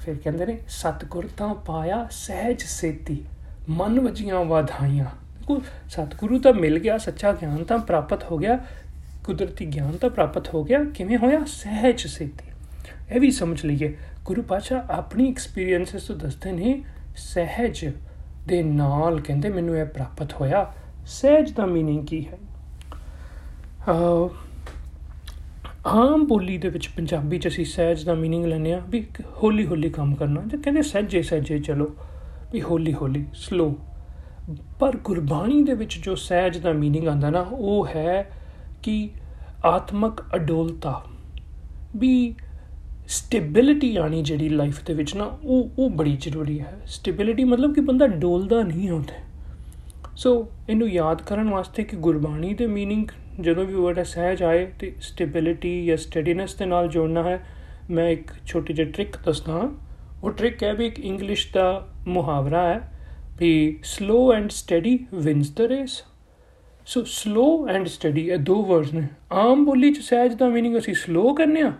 ਫਿਰ 0.00 0.16
ਕਹਿੰਦੇ 0.24 0.46
ਨੇ, 0.46 0.58
ਸਤਗੁਰ 0.68 1.28
ਤਾਂ 1.36 1.54
ਪਾਇਆ 1.54 2.06
ਸਹਿਜ 2.10 2.62
ਸੇਤੀ, 2.62 3.24
ਮਨ 3.68 4.00
ਵਜੀਆਂ 4.00 4.44
ਵਾਧਾਈਆਂ। 4.44 5.06
ਕੋ 5.46 5.62
ਸਤਗੁਰੂ 5.90 6.38
ਤਾਂ 6.38 6.52
ਮਿਲ 6.52 6.78
ਗਿਆ, 6.78 6.98
ਸੱਚਾ 6.98 7.32
ਗਿਆਨ 7.32 7.64
ਤਾਂ 7.64 7.78
ਪ੍ਰਾਪਤ 7.78 8.24
ਹੋ 8.24 8.38
ਗਿਆ, 8.38 8.58
ਕੁਦਰਤੀ 9.24 9.66
ਗਿਆਨ 9.66 9.92
ਤਾਂ 9.92 10.10
ਪ੍ਰਾਪਤ 10.10 10.54
ਹੋ 10.54 10.64
ਗਿਆ, 10.64 10.84
ਕਿਵੇਂ 10.84 11.18
ਹੋਇਆ? 11.18 11.40
ਸਹਿਜ 11.46 12.06
ਸੇਤੀ। 12.06 12.50
ਇਹ 13.10 13.20
ਵੀ 13.20 13.30
ਸਮਝ 13.30 13.64
ਲਈਏ, 13.66 13.96
ਗੁਰੂ 14.24 14.42
ਪਾਤਸ਼ਾਹ 14.42 14.92
ਆਪਣੀ 14.92 15.28
ਐਕਸਪੀਰੀਐਂਸਸ 15.30 16.06
ਤੋਂ 16.06 16.16
ਦੱਸਦੇ 16.16 16.52
ਨੇ, 16.52 16.82
ਸਹਿਜ 17.16 17.90
ਦੇ 18.46 18.62
ਨਾਲ 18.62 19.20
ਕਹਿੰਦੇ 19.20 19.48
ਮੈਨੂੰ 19.48 19.76
ਇਹ 19.76 19.84
ਪ੍ਰਾਪਤ 19.86 20.32
ਹੋਇਆ। 20.32 20.72
ਸਹਿਜ 21.06 21.50
ਦਾ 21.50 21.66
ਮੀਨਿੰਗ 21.66 22.06
ਕੀ 22.06 22.26
ਹੈ? 22.26 22.38
ਆਮ 25.86 26.26
ਬੋਲੀ 26.26 26.56
ਦੇ 26.58 26.68
ਵਿੱਚ 26.68 26.88
ਪੰਜਾਬੀ 26.88 27.38
ਚ 27.38 27.48
ਅਸੀਂ 27.48 27.64
ਸਹਿਜ 27.64 28.04
ਦਾ 28.04 28.14
ਮੀਨਿੰਗ 28.14 28.44
ਲੈਨੇ 28.44 28.72
ਆ 28.72 28.80
ਵੀ 28.88 29.06
ਹੌਲੀ 29.42 29.66
ਹੌਲੀ 29.66 29.90
ਕੰਮ 29.90 30.14
ਕਰਨਾ। 30.14 30.42
ਜੇ 30.46 30.56
ਕਹਿੰਦੇ 30.56 30.82
ਸਹਿਜੇ 30.82 31.22
ਸਹਿਜੇ 31.22 31.58
ਚਲੋ 31.58 31.90
ਵੀ 32.52 32.62
ਹੌਲੀ 32.62 32.94
ਹੌਲੀ 32.94 33.24
ਸਲੋ 33.34 33.74
ਪਰ 34.80 34.96
ਗੁਰਬਾਣੀ 34.96 35.62
ਦੇ 35.62 35.74
ਵਿੱਚ 35.74 35.98
ਜੋ 35.98 36.14
ਸਹਿਜ 36.14 36.58
ਦਾ 36.58 36.72
ਮੀਨਿੰਗ 36.72 37.08
ਆਂਦਾ 37.08 37.30
ਨਾ, 37.30 37.40
ਉਹ 37.40 37.86
ਹੈ 37.86 38.30
ਕਿ 38.82 39.10
ਆਤਮਕ 39.64 40.24
ਅਡੋਲਤਾ। 40.34 41.02
ਵੀ 41.96 42.34
ਸਟੇਬਿਲਿਟੀ 43.07 43.97
ਆਣੀ 43.97 44.21
ਜਿਹੜੀ 44.21 44.49
ਲਾਈਫ 44.49 44.83
ਦੇ 44.85 44.93
ਵਿੱਚ 44.93 45.15
ਨਾ 45.15 45.23
ਉਹ 45.43 45.69
ਉਹ 45.77 45.89
ਬੜੀ 45.89 46.17
ਜ਼ਰੂਰੀ 46.21 46.59
ਹੈ 46.59 46.81
ਸਟੇਬਿਲਿਟੀ 46.85 47.43
ਮਤਲਬ 47.43 47.73
ਕਿ 47.73 47.81
ਬੰਦਾ 47.81 48.07
ਡੋਲਦਾ 48.07 48.63
ਨਹੀਂ 48.63 48.89
ਹੁੰਦਾ 48.89 49.13
ਸੋ 50.15 50.51
ਇਹਨੂੰ 50.69 50.89
ਯਾਦ 50.89 51.21
ਕਰਨ 51.21 51.49
ਵਾਸਤੇ 51.49 51.83
ਕਿ 51.83 51.95
ਗੁਰਬਾਣੀ 51.95 52.53
ਦੇ 52.53 52.65
मीनिंग 52.65 53.13
ਜਦੋਂ 53.41 53.65
ਵੀ 53.65 53.73
ਵਰਡ 53.73 54.03
ਸਹਿਜ 54.03 54.43
ਆਏ 54.43 54.65
ਤੇ 54.79 54.93
ਸਟੇਬਿਲਿਟੀ 55.01 55.85
ਜਾਂ 55.85 55.97
ਸਟੈਡੀਨੈਸ 55.97 56.55
ਦੇ 56.55 56.65
ਨਾਲ 56.65 56.87
ਜੋੜਨਾ 56.87 57.23
ਹੈ 57.23 57.45
ਮੈਂ 57.89 58.09
ਇੱਕ 58.09 58.31
ਛੋਟੀ 58.45 58.73
ਜਿਹੀ 58.73 58.91
ਟ੍ਰਿਕ 58.91 59.15
ਦੱਸਦਾ 59.25 59.69
ਉਹ 60.23 60.31
ਟ੍ਰਿਕ 60.31 60.63
ਹੈ 60.63 60.73
ਵੀ 60.73 60.85
ਇੱਕ 60.85 60.99
ਇੰਗਲਿਸ਼ 60.99 61.53
ਦਾ 61.53 61.87
ਮੁਹਾਵਰਾ 62.07 62.67
ਹੈ 62.67 62.91
ਵੀ 63.39 63.79
slow 63.83 64.33
and 64.33 64.49
steady 64.49 64.99
wins 65.13 65.51
the 65.51 65.61
race 65.61 66.03
so 66.85 67.03
slow 67.03 67.67
and 67.67 67.87
steady 67.87 68.29
ਇਹ 68.29 68.37
ਦੋ 68.37 68.63
ਵਰਡਸ 68.63 68.93
ਨੇ 68.93 69.07
ਆਮ 69.31 69.65
ਬੋਲੀ 69.65 69.93
ਚ 69.93 69.99
ਸਹਿਜ 69.99 70.33
ਦਾ 70.33 70.47
मीनिंग 70.47 70.77
ਅਸੀਂ 70.77 70.93
ਸਲੋ 70.93 71.33
ਕਰਨੇ 71.33 71.61
ਆ 71.61 71.73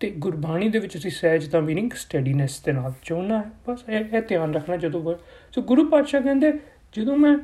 ਤੇ 0.00 0.10
ਗੁਰਬਾਣੀ 0.10 0.68
ਦੇ 0.68 0.78
ਵਿੱਚ 0.78 0.96
ਅਸੀਂ 0.96 1.10
ਸਹਿਜ 1.10 1.46
ਦਾ 1.48 1.60
ਮੀਨਿੰਗ 1.60 1.90
ਸਟੈਡੀਨੈਸ 1.90 2.60
ਦੇ 2.60 2.72
ਨਾਲ 2.72 2.92
ਜੋੜਨਾ 3.02 3.38
ਹੈ। 3.38 3.50
ਬਸ 3.68 3.80
ਇਹ 3.88 4.04
ਇਹ 4.16 4.22
ਧਿਆਨ 4.22 4.54
ਰੱਖਣਾ 4.54 4.76
ਜਦੋਂ 4.76 5.14
ਸੋ 5.52 5.62
ਗੁਰੂ 5.62 5.88
ਪਾਤਸ਼ਾਹ 5.88 6.20
ਕਹਿੰਦੇ, 6.20 6.52
ਜਦੋਂ 6.92 7.16
ਮੈਂ 7.16 7.38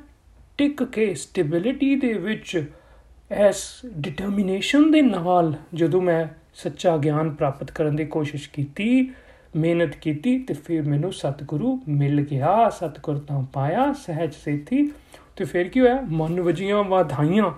ਟਿਕ 0.58 0.82
ਕੇ 0.82 1.14
ਸਟੇਬਿਲਿਟੀ 1.14 1.96
ਦੇ 1.96 2.12
ਵਿੱਚ 2.12 2.64
ਇਸ 3.46 3.86
ਡਿਟਰਮੀਨੇਸ਼ਨ 3.86 4.90
ਦੇ 4.90 5.02
ਨਾਲ 5.02 5.54
ਜਦੋਂ 5.74 6.00
ਮੈਂ 6.00 6.26
ਸੱਚਾ 6.54 6.96
ਗਿਆਨ 6.96 7.30
ਪ੍ਰਾਪਤ 7.30 7.70
ਕਰਨ 7.70 7.96
ਦੀ 7.96 8.04
ਕੋਸ਼ਿਸ਼ 8.04 8.50
ਕੀਤੀ, 8.50 9.10
ਮਿਹਨਤ 9.56 9.96
ਕੀਤੀ, 9.96 10.38
ਤੇ 10.38 10.54
ਫਿਰ 10.54 10.82
ਮੈਨੂੰ 10.82 11.12
ਸਤਿਗੁਰੂ 11.12 11.80
ਮਿਲ 11.88 12.20
ਗਿਆ, 12.20 12.68
ਸਤਿਗੁਰ 12.68 13.18
ਤਾਂ 13.18 13.42
ਪਾਇਆ, 13.42 13.92
ਸਹਿਜ 13.92 14.32
ਸੇਤੀ। 14.34 14.92
ਤੇ 15.36 15.44
ਫਿਰ 15.44 15.68
ਕੀ 15.68 15.80
ਹੋਇਆ? 15.80 16.00
ਮਨ 16.02 16.40
ਵਜੀਆਂ 16.40 16.84
ਵਧਾਈਆਂ 16.84 17.50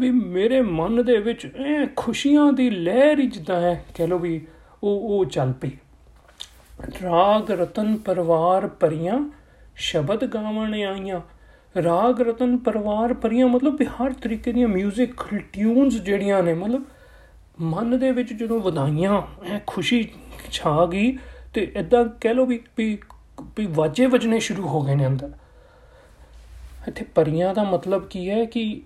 ਵੀ 0.00 0.10
ਮੇਰੇ 0.10 0.60
ਮਨ 0.60 1.04
ਦੇ 1.04 1.16
ਵਿੱਚ 1.16 1.46
ਐ 1.56 1.86
ਖੁਸ਼ੀਆਂ 1.96 2.52
ਦੀ 2.52 2.70
ਲਹਿਰ 2.70 3.18
ਹੀ 3.18 3.26
ਜਿੱਦਾਂ 3.26 3.60
ਹੈ, 3.60 3.84
ਕਹ 3.98 4.02
ਲੋ 4.02 4.18
ਵੀ 4.18 4.46
ਉਹ 4.82 5.00
ਉਹ 5.00 5.24
ਚੱਲ 5.24 5.52
ਪਈ। 5.52 5.70
ਰਾਗ 7.02 7.50
ਰਤਨ 7.50 7.96
ਪਰਵਾਰ 7.96 8.66
ਪਰੀਆਂ 8.66 9.32
ਸ਼ਬਦ 9.76 10.26
ਗਾਵਣ 10.26 10.74
ਆਈਆਂ। 10.74 11.20
ਰਾਗ 11.82 12.20
ਰਤਨ 12.20 12.56
ਪਰਿਵਾਰ 12.56 13.14
ਪਰੀਆਂ 13.14 13.48
ਮਤਲਬ 13.48 13.76
ਵੀ 13.76 13.86
ਹਰ 13.86 14.12
ਤਰੀਕੇ 14.12 14.52
ਦੀਆਂ 14.52 14.68
뮤직 14.68 15.38
ਟਿਊਨਸ 15.52 15.94
ਜਿਹੜੀਆਂ 15.94 16.42
ਨੇ, 16.42 16.54
ਮਤਲਬ 16.54 16.84
ਮਨ 17.60 17.98
ਦੇ 17.98 18.10
ਵਿੱਚ 18.10 18.32
ਜਦੋਂ 18.32 18.60
ਵਧਾਈਆਂ, 18.60 19.22
ਐ 19.50 19.58
ਖੁਸ਼ੀ 19.66 20.08
ਛਾ 20.50 20.86
ਗਈ 20.86 21.18
ਤੇ 21.54 21.72
ਇਦਾਂ 21.76 22.04
ਕਹਿ 22.20 22.34
ਲੋ 22.34 22.46
ਵੀ 22.46 22.60
ਵੀ 22.78 22.98
ਵਾਜੇ 23.60 24.06
ਵਜਨੇ 24.06 24.38
ਸ਼ੁਰੂ 24.38 24.68
ਹੋ 24.68 24.82
ਗਏ 24.82 24.94
ਨੇ 24.94 25.06
ਅੰਦਰ। 25.06 25.32
ਇੱਥੇ 26.87 27.05
ਪਰੀਆਂ 27.15 27.53
ਦਾ 27.53 27.63
ਮਤਲਬ 27.63 28.07
ਕੀ 28.07 28.29
ਹੈ 28.29 28.45
ਕਿ 28.45 28.81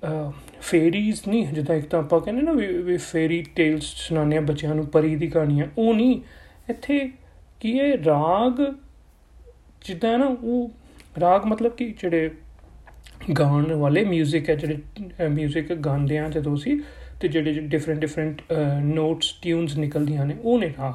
ਫੇਰੀਜ਼ 0.62 1.22
ਨਹੀਂ 1.28 1.48
ਜਿੱਦਾਂ 1.48 1.76
ਇੱਕ 1.76 1.88
ਤਾਂ 1.88 2.00
ਆਪਾਂ 2.00 2.20
ਕਹਿੰਦੇ 2.20 2.42
ਨਾ 2.42 2.52
ਵੀ 2.52 2.98
ਫੇਰੀ 2.98 3.42
ਟੇਲਸ 3.56 3.84
ਸੁਣਾਉਂਦੇ 3.98 4.38
ਆ 4.38 4.42
ਬੱਚਿਆਂ 4.42 4.76
ਨੂੰ 4.76 4.86
ਪਰੀ 4.86 5.16
ਦੀ 5.16 5.28
ਕਹਾਣੀਆਂ 5.28 5.68
ਉਹ 5.78 5.94
ਨਹੀਂ 5.94 6.22
ਇੱਥੇ 6.70 7.12
ਕੀ 7.60 7.80
ਹੈ 7.80 7.94
ਰਾਗ 7.98 8.62
ਜਿੱਦਾਂ 9.86 10.18
ਨਾ 10.20 10.26
ਉਹ 10.44 10.72
ਰਾਗ 11.20 11.46
ਮਤਲਬ 11.46 11.72
ਕਿ 11.72 11.94
ਜਿਹੜੇ 12.02 12.30
ਗਾਉਣ 13.40 13.74
ਵਾਲੇ 13.74 14.04
뮤직 14.04 14.50
ਹੈ 14.50 14.56
ਜਿਹੜੇ 14.56 15.28
뮤직 15.28 15.76
ਗਾਉਂਦੇ 15.76 16.18
ਆ 16.18 16.28
ਜਦੋਂ 16.30 16.56
ਅਸੀਂ 16.56 16.80
ਤੇ 17.22 17.28
ਜਿਹੜੇ 17.28 17.54
ਡਿਫਰੈਂਟ 17.54 18.00
ਡਿਫਰੈਂਟ 18.00 18.42
ਨੋਟਸ 18.84 19.34
ਟਿਊਨਸ 19.42 19.78
ਨਿਕਲਦੀਆਂ 19.78 20.26
ਨੇ 20.26 20.36
ਉਹ 20.44 20.60
ਨੇ 20.60 20.74
ਰਾਗ 20.80 20.94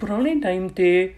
ਪੁਰਾਣੇ 0.00 0.34
ਟਾਈਮ 0.40 0.68
ਤੇ 0.68 1.14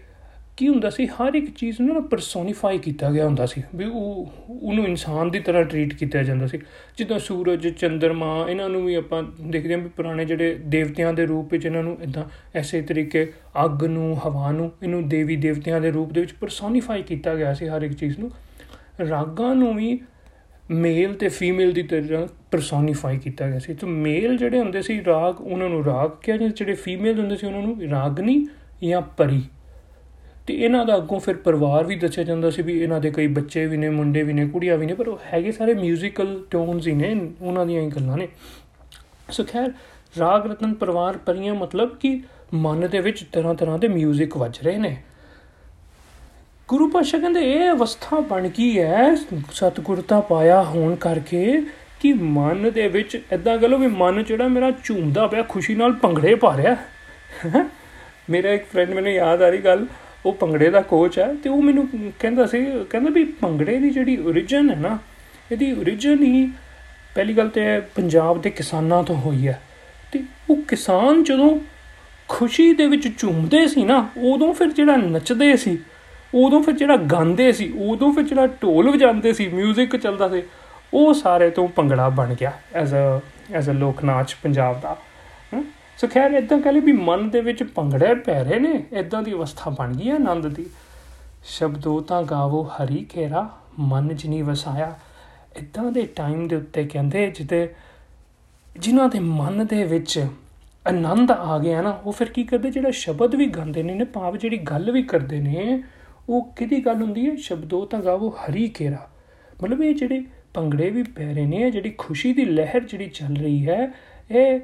ਕੀ 0.58 0.68
ਹੁੰਦਾ 0.68 0.90
ਸੀ? 0.90 1.06
ਹਰ 1.06 1.34
ਇੱਕ 1.34 1.50
ਚੀਜ਼ 1.56 1.80
ਨੂੰ 1.80 1.94
ਨਾ 1.94 2.00
ਪਰਸੋਨੀਫਾਈ 2.00 2.78
ਕੀਤਾ 2.78 3.10
ਗਿਆ 3.10 3.24
ਹੁੰਦਾ 3.24 3.46
ਸੀ 3.46 3.62
ਵੀ 3.74 3.84
ਉਹ, 3.84 4.32
ਉਹਨੂੰ 4.50 4.84
ਇਨਸਾਨ 4.84 5.30
ਦੀ 5.30 5.40
ਤਰ੍ਹਾਂ 5.40 5.64
ਟਰੀਟ 5.64 5.94
ਕੀਤਾ 5.94 6.22
ਜਾਂਦਾ 6.22 6.46
ਸੀ। 6.46 6.58
ਜਿੱਦਾਂ 6.98 7.18
ਸੂਰਜ 7.18 7.68
ਚੰਦਰਮਾ 7.68 8.46
ਇਹਨਾਂ 8.50 8.68
ਨੂੰ 8.68 8.84
ਵੀ 8.84 8.94
ਆਪਾਂ 8.94 9.22
ਦੇਖਦੇ 9.40 9.74
ਹਾਂ 9.74 9.80
ਵੀ 9.80 9.88
ਪੁਰਾਣੇ 9.88 10.24
ਜਿਹੜੇ 10.24 10.54
ਦੇਵਤਿਆਂ 10.54 11.12
ਦੇ 11.12 11.26
ਰੂਪ 11.26 11.52
ਵਿੱਚ 11.52 11.66
ਇਹਨਾਂ 11.66 11.82
ਨੂੰ 11.82 11.96
ਇਦਾਂ 12.02 12.24
ਐਸੇ 12.54 12.80
ਤਰੀਕੇ 12.82 13.32
ਅੱਗ 13.64 13.84
ਨੂੰ, 13.84 14.16
ਹਵਾ 14.26 14.50
ਨੂੰ, 14.52 14.72
ਇਹਨੂੰ 14.82 15.08
ਦੇਵੀ 15.08 15.36
ਦੇਵਤਿਆਂ 15.36 15.80
ਦੇ 15.80 15.90
ਰੂਪ 15.90 16.12
ਦੇ 16.12 16.20
ਵਿੱਚ 16.20 16.32
ਪਰਸੋਨੀਫਾਈ 16.32 17.02
ਕੀਤਾ 17.02 17.34
ਗਿਆ 17.34 17.54
ਸੀ 17.54 17.68
ਹਰ 17.68 17.82
ਇੱਕ 17.82 17.92
ਚੀਜ਼ 17.92 18.18
ਨੂੰ। 18.18 18.30
ਰਾਗਾਂ 19.10 19.54
ਨੂੰ 19.54 19.74
ਵੀ 19.74 20.00
ਮੇਲ 20.70 21.14
ਤੇ 21.14 21.28
ਫੀਮੇਲ 21.28 21.72
ਦੀ 21.72 21.82
ਤਰ੍ਹਾਂ 21.82 22.26
ਪਰਸੋਨੀਫਾਈ 22.50 23.18
ਕੀਤਾ 23.18 23.48
ਗਿਆ 23.48 23.58
ਸੀ। 23.58 23.74
ਤੇ 23.74 23.86
ਮੇਲ 23.86 24.36
ਜਿਹੜੇ 24.36 24.58
ਹੁੰਦੇ 24.58 24.82
ਸੀ 24.82 25.04
ਰਾਗ, 25.04 25.40
ਉਹਨਾਂ 25.40 25.68
ਨੂੰ 25.68 25.84
ਰਾਗ 25.84 26.10
ਕਿਹਾ 26.22 26.36
ਜਾਂਦਾ 26.36 26.54
ਜਿਹੜੇ 26.56 26.74
ਫੀਮੇਲ 26.74 27.20
ਹੁੰਦੇ 27.20 27.36
ਸੀ, 27.36 27.46
ਉਹਨਾਂ 27.46 27.62
ਨੂੰ 27.62 27.80
ਰਾਗਨੀ 27.90 28.46
ਜਾਂ 28.84 29.02
ਪਰੀ। 29.02 29.42
ਤੇ 30.47 30.53
ਇਹਨਾਂ 30.53 30.85
ਦਾ 30.85 30.95
ਅੱਗੋਂ 30.95 31.19
ਫਿਰ 31.19 31.35
ਪਰਿਵਾਰ 31.35 31.83
ਵੀ 31.83 31.95
ਦੱਸਿਆ 31.95 32.23
ਜਾਂਦਾ 32.23 32.49
ਸੀ 32.49 32.61
ਵੀ 32.61 32.79
ਇਹਨਾਂ 32.79 32.99
ਦੇ 33.01 33.11
ਕਈ 33.11 33.27
ਬੱਚੇ 33.27 33.65
ਵੀ 33.65 33.77
ਨੇ 33.77 33.89
ਮੁੰਡੇ 33.89 34.23
ਵੀ 34.23 34.33
ਨੇ 34.33 34.47
ਕੁੜੀਆਂ 34.47 34.77
ਵੀ 34.77 34.85
ਨੇ 34.85 34.93
ਪਰ 34.93 35.07
ਉਹ 35.07 35.19
ਹੈਗੇ 35.33 35.51
ਸਾਰੇ 35.51 35.73
뮤지컬 35.73 36.35
ਟੋਨਸ 36.51 36.87
ਹੀ 36.87 36.93
ਨੇ 36.93 37.15
ਉਹਨਾਂ 37.41 37.65
ਦੀਆਂ 37.65 37.81
ਹੀ 37.81 37.89
ਗੱਲਾਂ 37.89 38.17
ਨੇ 38.17 38.27
ਸੋ 39.31 39.43
ਖੈਰ 39.43 39.71
ਰਾਗ 40.19 40.45
ਰਤਨ 40.45 40.73
ਪਰਿਵਾਰ 40.73 41.17
ਪਰੀਆਂ 41.17 41.53
ਮਤਲਬ 41.53 41.95
ਕਿ 41.95 42.19
ਮਨ 42.53 42.87
ਦੇ 42.87 42.99
ਵਿੱਚ 42.99 43.23
ਤਰ੍ਹਾਂ 43.31 43.53
ਤਰ੍ਹਾਂ 43.53 43.77
ਦੇ 43.79 43.87
뮤직 43.87 44.37
ਵੱਜ 44.37 44.59
ਰਹੇ 44.63 44.77
ਨੇ 44.77 44.97
ਗੁਰੂ 46.69 46.89
ਪਾਸ਼ਾ 46.89 47.17
ਕਹਿੰਦੇ 47.19 47.39
ਇਹ 47.51 47.71
ਅਵਸਥਾ 47.71 48.19
ਬਣ 48.19 48.47
ਗਈ 48.49 48.79
ਹੈ 48.79 49.15
ਸਤਿਗੁਰਤਾ 49.51 50.19
ਪਾਇਆ 50.19 50.61
ਹੋਣ 50.63 50.95
ਕਰਕੇ 50.95 51.61
ਕਿ 51.99 52.13
ਮਨ 52.13 52.71
ਦੇ 52.71 52.87
ਵਿੱਚ 52.87 53.17
ਐਦਾਂ 53.31 53.57
ਗੱਲੋ 53.57 53.77
ਵੀ 53.77 53.87
ਮਨ 53.87 54.23
ਜਿਹੜਾ 54.23 54.47
ਮੇਰਾ 54.47 54.71
ਝੂਮਦਾ 54.83 55.27
ਪਿਆ 55.27 55.41
ਖੁਸ਼ੀ 55.43 55.75
ਨਾਲ 55.75 55.93
ਭੰਗੜੇ 55.93 56.35
ਪਾ 56.35 56.55
ਰਿਹਾ 56.57 56.75
ਮੇਰਾ 58.29 58.51
ਇੱਕ 58.51 58.65
ਫਰੈਂਡ 58.65 58.89
ਮੈਨੂੰ 58.89 59.11
ਯਾਦ 59.11 59.41
ਆ 59.41 59.49
ਰਹੀ 59.49 59.63
ਗੱਲ 59.65 59.85
ਉਹ 60.26 60.32
ਭੰਗੜੇ 60.32 60.70
ਦਾ 60.70 60.80
ਕੋਚ 60.80 61.18
ਹੈ 61.18 61.34
ਤੇ 61.34 61.50
ਉਹ 61.50 61.62
ਮੈਨੂੰ 61.62 61.88
ਕਹਿੰਦਾ 62.18 62.46
ਸੀ, 62.46 62.66
ਕਹਿੰਦਾ 62.90 63.10
ਵੀ 63.10 63.24
ਭੰਗੜੇ 63.24 63.78
ਦੀ 63.78 63.90
ਜਿਹੜੀ 63.90 64.18
origin 64.18 64.70
ਹੈ 64.70 64.76
ਨਾ, 64.76 64.98
ਇਹਦੀ 65.52 65.72
origin 65.72 66.24
ਹੀ 66.24 66.52
ਪਹਿਲੀ 67.14 67.36
ਗੱਲ 67.36 67.48
ਤੇ 67.48 67.80
ਪੰਜਾਬ 67.80 68.40
ਦੇ 68.40 68.50
ਕਿਸਾਨਾਂ 68.50 69.02
ਤੋਂ 69.02 69.16
ਹੋਈ 69.16 69.48
ਹੈ। 69.48 69.62
ਤੇ 70.12 70.22
ਉਹ 70.50 70.56
ਕਿਸਾਨ 70.56 71.24
ਜਦੋਂ 71.24 71.58
ਖੁਸ਼ੀ 72.28 72.74
ਦੇ 72.74 72.86
ਵਿੱਚ 72.86 73.18
ਝੂਮਦੇ 73.18 73.66
ਸੀ 73.66 73.84
ਨਾ, 73.84 74.08
ਉਦੋਂ 74.18 74.54
ਫਿਰ 74.54 74.72
ਜਿਹੜਾ 74.72 74.96
ਨੱਚਦੇ 74.96 75.56
ਸੀ, 75.56 75.78
ਉਦੋਂ 76.34 76.62
ਫਿਰ 76.62 76.74
ਜਿਹੜਾ 76.74 76.96
ਗਾਉਂਦੇ 76.96 77.52
ਸੀ, 77.52 77.72
ਉਦੋਂ 77.78 78.12
ਫਿਰ 78.12 78.24
ਜਿਹੜਾ 78.24 78.46
ਢੋਲ 78.46 78.90
ਵਜਾਉਂਦੇ 78.90 79.32
ਸੀ 79.32 79.50
뮤직 79.54 79.96
ਚੱਲਦਾ 79.98 80.28
ਸੀ, 80.28 80.42
ਉਹ 80.94 81.14
ਸਾਰੇ 81.14 81.50
ਤੋਂ 81.50 81.68
ਭੰਗੜਾ 81.68 82.08
ਬਣ 82.08 82.34
ਗਿਆ 82.34 82.52
ਐਜ਼ 82.74 82.94
ਅ 82.94 83.20
ਐਜ਼ 83.54 83.70
ਅ 83.70 83.72
ਲੋਕ 83.72 84.04
ਨਾਚ 84.04 84.36
ਪੰਜਾਬ 84.42 84.80
ਦਾ। 84.80 84.96
ਸੋ 86.00 86.06
ਖੈਰ 86.06 86.30
ਇਦਾਂ 86.30 86.58
ਕਹਲੇ 86.58 86.80
ਵੀ 86.80 86.92
ਮਨ 86.92 87.28
ਦੇ 87.30 87.40
ਵਿੱਚ 87.40 87.62
ਭੰਗੜੇ 87.64 88.14
ਪੈ 88.14 88.42
ਰਹੇ 88.44 88.58
ਨੇ 88.58 88.72
ਇਦਾਂ 88.92 89.22
ਦੀ 89.22 89.32
ਅਵਸਥਾ 89.32 89.70
ਬਣ 89.70 89.94
ਗਈ 89.94 90.08
ਹੈ 90.08 90.14
ਆਨੰਦ 90.14 90.46
ਦੀ। 90.46 90.66
ਸ਼ਬਦੋ 91.44 92.00
ਤਾਂ 92.00 92.22
ਗਾਵੋ, 92.22 92.62
ਹਰੀ 92.64 93.04
ਖੇਰਾ 93.04 93.48
ਮਨ 93.78 94.14
ਜਿਨੀ 94.16 94.40
ਵਸਾਇਆ। 94.42 94.94
ਇਦਾਂ 95.56 95.90
ਦੇ 95.92 96.02
ਟਾਈਮ 96.16 96.46
ਦੇ 96.48 96.56
ਉੱਤੇ 96.56 96.84
ਕਹਿੰਦੇ 96.84 97.26
ਜਿੱਤੇ 97.30 97.68
ਜਿਨ੍ਹਾਂ 98.78 99.08
ਦੇ 99.08 99.20
ਮਨ 99.20 99.66
ਦੇ 99.66 99.82
ਵਿੱਚ 99.84 100.18
ਆਨੰਦ 100.86 101.30
ਆ 101.30 101.58
ਗਿਆ 101.58 101.82
ਨਾ, 101.82 101.90
ਉਹ 101.90 102.12
ਫਿਰ 102.12 102.28
ਕੀ 102.28 102.44
ਕਰਦੇ, 102.44 102.70
ਜਿਹੜਾ 102.70 102.90
ਸ਼ਬਦ 102.90 103.34
ਵੀ 103.34 103.46
ਗਾਉਂਦੇ 103.48 103.82
ਨੇ 103.82 103.94
ਨੇ 103.94 104.04
ਭਾਵ 104.04 104.36
ਜਿਹੜੀ 104.36 104.58
ਗੱਲ 104.64 104.90
ਵੀ 104.90 105.02
ਕਰਦੇ 105.02 105.40
ਨੇ, 105.40 105.82
ਉਹ 106.28 106.52
ਕਿਹਦੀ 106.56 106.84
ਗੱਲ 106.86 107.02
ਹੁੰਦੀ 107.02 107.28
ਹੈ? 107.28 107.36
ਸ਼ਬਦੋ 107.36 107.84
ਤਾਂ 107.84 108.00
ਗਾਵੋ, 108.00 108.34
ਹਰੀ 108.38 108.68
ਖੇਰਾ 108.68 109.08
ਮਤਲਬ 109.62 109.82
ਇਹ 109.82 109.94
ਜਿਹੜੇ 109.94 110.24
ਭੰਗੜੇ 110.54 110.90
ਵੀ 110.90 111.02
ਪੈ 111.02 111.32
ਰਹੇ 111.34 111.46
ਨੇ 111.46 111.70
ਜਿਹੜੀ 111.70 111.94
ਖੁਸ਼ੀ 111.98 112.32
ਦੀ 112.32 112.44
ਲਹਿਰ 112.44 112.84
ਜਿਹੜੀ 112.84 113.08
ਚੱਲ 113.08 113.36
ਰਹੀ 113.36 113.66
ਹੈ, 113.68 113.92
ਇਹ 114.30 114.60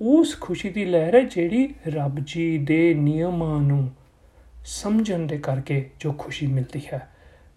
ਉਸ 0.00 0.40
ਖੁਸ਼ੀ 0.40 0.68
ਦੀ 0.68 0.84
ਲਹਿਰ 0.84 1.14
ਹੈ 1.14 1.20
ਜਿਹੜੀ 1.20 1.74
ਰੱਬ 1.86 2.16
ਜੀ 2.26 2.58
ਦੇ 2.58 2.94
ਨਿਯਮਾਂ 2.94 3.60
ਨੂੰ 3.60 3.90
ਸਮਝਣ 4.64 5.18
ਦੇ 5.18 5.38
ਕਰਕੇ 5.38 5.90
ਜੋ 6.00 6.12
ਖੁਸ਼ੀ 6.12 6.46
ਮਿਲਦੀ 6.46 6.80
ਹੈ। 6.92 7.08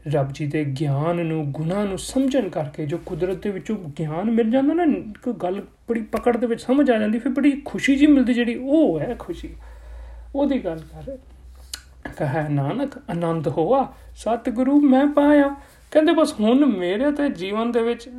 ਰੱਬ 0.08 0.32
ਜੀ 0.34 0.46
ਦੇ 0.48 0.64
ਗਿਆਨ 0.66 1.26
ਨੂੰ, 1.26 1.52
ਗੁਨਾਹ 1.52 1.86
ਨੂੰ 1.86 1.98
ਸਮਝਣ 2.00 2.50
ਕਰਕੇ 2.50 2.86
ਜੋ 2.86 2.98
ਕੁਦਰਤ 3.06 3.44
ਦੇ 3.44 3.50
ਵਿੱਚੋਂ 3.50 3.76
ਗਿਆਨ 4.00 4.32
ਮਿਲ 4.32 4.52
ਜਾਂਦਾ 4.52 4.74
ਨਾ, 4.74 4.86
ਕੋਈ 5.24 5.34
ਗੱਲ 5.34 5.62
ਬੜੀ 5.90 6.02
ਪਕੜ 6.02 6.38
ਦੇ 6.38 6.48
ਵਿੱਚ 6.48 6.62
ਸਮਝ 6.62 6.92
ਆ 6.92 6.98
ਜਾਂਦੀ, 6.98 7.20
ਫਿਰ 7.20 7.32
ਬੜੀ 7.32 7.62
ਖੁਸ਼ੀ 7.66 7.96
ਜੀ 7.96 8.08
ਮਿਲਦੀ 8.08 8.34
ਜਿਹੜੀ 8.34 8.56
ਉਹ 8.56 9.00
ਹੈ 9.00 9.16
ਖੁਸ਼ੀ। 9.20 9.50
ਉਹਦੀ 10.36 10.60
ਗੱਲ 10.60 10.80
ਕਰ। 10.80 11.18
ਕਹੇ 12.10 12.50
ਨਾਨਕ, 12.50 12.98
ਆਨੰਦ 13.10 13.48
ਹੋਆ, 13.48 13.94
ਸਤਿਗੁਰੂ 14.16 14.80
ਮੈਂ 14.82 15.06
ਪਾਇਆ। 15.08 15.56
ਕਹਿੰਦੇ 15.92 16.14
ਬਸ 16.14 16.34
ਹੁਣ 16.40 16.66
ਮੇਰੇ 16.66 17.12
ਤੇ 17.12 17.30
ਜੀਵਨ 17.30 17.72
ਦੇ 17.72 17.82
ਵਿੱਚ 17.82 18.10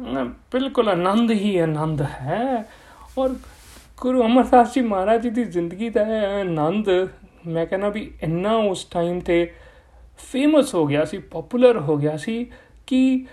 ਬਿਲਕੁਲ 0.53 0.89
ਆਨੰਦ 0.89 1.31
ਹੀ 1.31 1.57
ਆਨੰਦ 1.59 2.03
ਹੈ। 2.03 2.65
ਔਰ 3.19 3.35
ਗੁਰੂ 4.03 4.23
ਅਮਰਦਾਸ 4.27 4.75
ਜੀ 4.75 4.81
ਮਹਾਰਾਜ 4.81 5.23
ਜੀ 5.23 5.31
ਦੀ 5.31 5.45
ਜ਼ਿੰਦਗੀ 5.45 5.89
ਦਾ 5.89 6.05
ਆਨੰਦ 6.41 6.89
ਮੈਂ 7.47 7.67
ਕਹਿੰਦਾ 7.67 7.89
ਵੀ 7.89 8.11
ਇੰਨਾ 8.23 8.55
ਉਸ 8.57 8.85
ਟਾਈਮ 8.85 9.21
ਤੇ 9.21 9.53
ਫੇਮਸ 10.33 10.75
ਹੋ 10.75 10.87
ਗਿਆ 10.87 11.05
ਸੀ 11.05 11.19
ਪਪੂਲਰ 11.19 11.79
ਹੋ 11.81 11.97
ਗਿਆ 11.97 12.17
ਸੀ 12.17 12.35
ਕਿ 12.87 13.27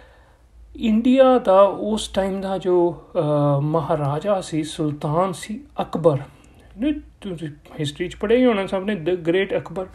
ਇੰਡੀਆ 0.76 1.38
ਦਾ 1.40 1.62
ਉਸ 1.62 2.08
ਟਾਈਮ 2.08 2.42
ਦਾ 2.42 2.58
ਜੋ 2.58 2.76
ਮਹਾਰਾਜਾ 3.62 4.42
ਸੀ, 4.42 4.64
ਸੁਲਤਾਨ 4.64 5.34
ਸੀ 5.34 5.60
ਅਕਬਰ। 5.82 6.18
ਨੇ 6.78 6.94
ਤੁਸੀਂ 7.22 7.50
ਹਿਸਟਰੀ 7.80 8.08
ਚ 8.08 8.16
ਪੜ੍ਹੇ 8.16 8.46
ਹੋਣਾ 8.46 8.66
ਸਭ 8.68 8.84
ਨੇ 8.86 8.96
ਦ 8.96 9.16
ਗ੍ਰੇਟ 9.28 9.58
ਅਕਬਰ। 9.58 9.88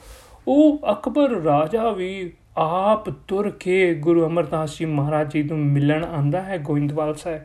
ਉਹ 0.49 0.79
ਅਕਬਰ 0.93 1.31
ਰਾਜਾ 1.31 1.91
ਵੀ 1.91 2.33
ਆਪ 2.57 3.11
ਤੁਰ 3.11 3.51
ਕੇ 3.51 3.95
ਗੁਰੂ 3.95 4.27
ਅਮਰਦਾਸ 4.27 4.79
ਜੀ 4.79 4.85
ਮਹਾਰਾਜ 4.85 5.33
ਜੀ 5.33 5.43
ਨੂੰ 5.43 5.59
ਮਿਲਣ 5.59 6.05
ਆਂਦਾ 6.05 6.43
ਹੈ 6.43 6.59
ਗੋਇੰਦਵਾਲ 6.59 7.15
ਸਾਹਿਬ। 7.15 7.43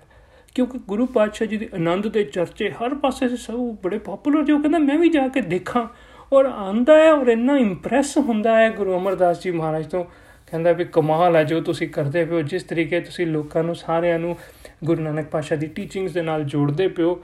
ਕਿਉਂਕਿ 0.56 0.77
ਗੁਰੂ 0.77 1.06
ਪਾਤਸ਼ਾਹ 1.06 1.48
ਜੀ 1.48 1.58
ਦੇ 1.58 1.70
ਆਨੰਦ 1.74 2.08
ਦੇ 2.08 2.24
ਚਰਚੇ 2.24 2.70
ਹਰ 2.70 2.96
ਪਾਸੇ 2.96 3.29
ਸਭ 3.38 3.53
ਬੜੇ 3.84 3.98
ਪਪੂਲਰ 3.98 4.44
ਜੋ 4.44 4.60
ਕਹਿੰਦਾ, 4.60 4.77
ਮੈਂ 4.77 4.98
ਵੀ 4.98 5.10
ਜਾ 5.10 5.27
ਕੇ 5.27 5.41
ਦੇਖਾਂ। 5.41 5.88
ਔਰ 6.34 6.46
ਆਂਦਾ 6.46 6.98
ਹੈ 6.98 7.13
ਔਰ 7.13 7.27
ਇੰਨਾ 7.27 7.58
ਇੰਪ੍ਰੈਸ 7.58 8.18
ਹੁੰਦਾ 8.18 8.58
ਹੈ 8.58 8.70
ਗੁਰੂ 8.70 8.98
ਅਮਰਦਾਸ 8.98 9.44
ਜੀ 9.44 9.51
ਮਹਾਰਾਜ 9.51 9.88
ਤੋਂ। 9.88 10.03
ਕਹਿੰਦਾ 10.48 10.72
ਵੀ, 10.72 10.86
ਕਮਾਲ 10.86 11.36
ਹੈ 11.36 11.44
ਜੋ 11.44 11.62
ਤੁਸੀਂ 11.62 11.89
ਕਰਦੇ 11.89 12.25
ਪਿਓ 12.25 12.41
ਜਿਸ 12.41 12.63
ਤਰੀਕੇ 12.63 13.00
ਤੁਸੀਂ 13.00 13.27
ਲੋਕਾਂ 13.27 13.63
ਨੂੰ, 13.63 13.75
ਸਾਰਿਆਂ 13.75 14.20
ਨੂੰ 14.20 14.38
ਗੁਰੂ 14.84 15.01
ਨਾਨਕ 15.01 15.25
ਪਾਸ਼ਾ 15.25 15.56
ਦੀ 15.56 15.68
ਟੀਚਿੰਗਸ 15.68 16.12
ਦੇ 16.12 16.22
ਨਾਲ 16.22 16.44
ਜੋੜਦੇ 16.44 16.88
ਪਿਓ 16.88 17.24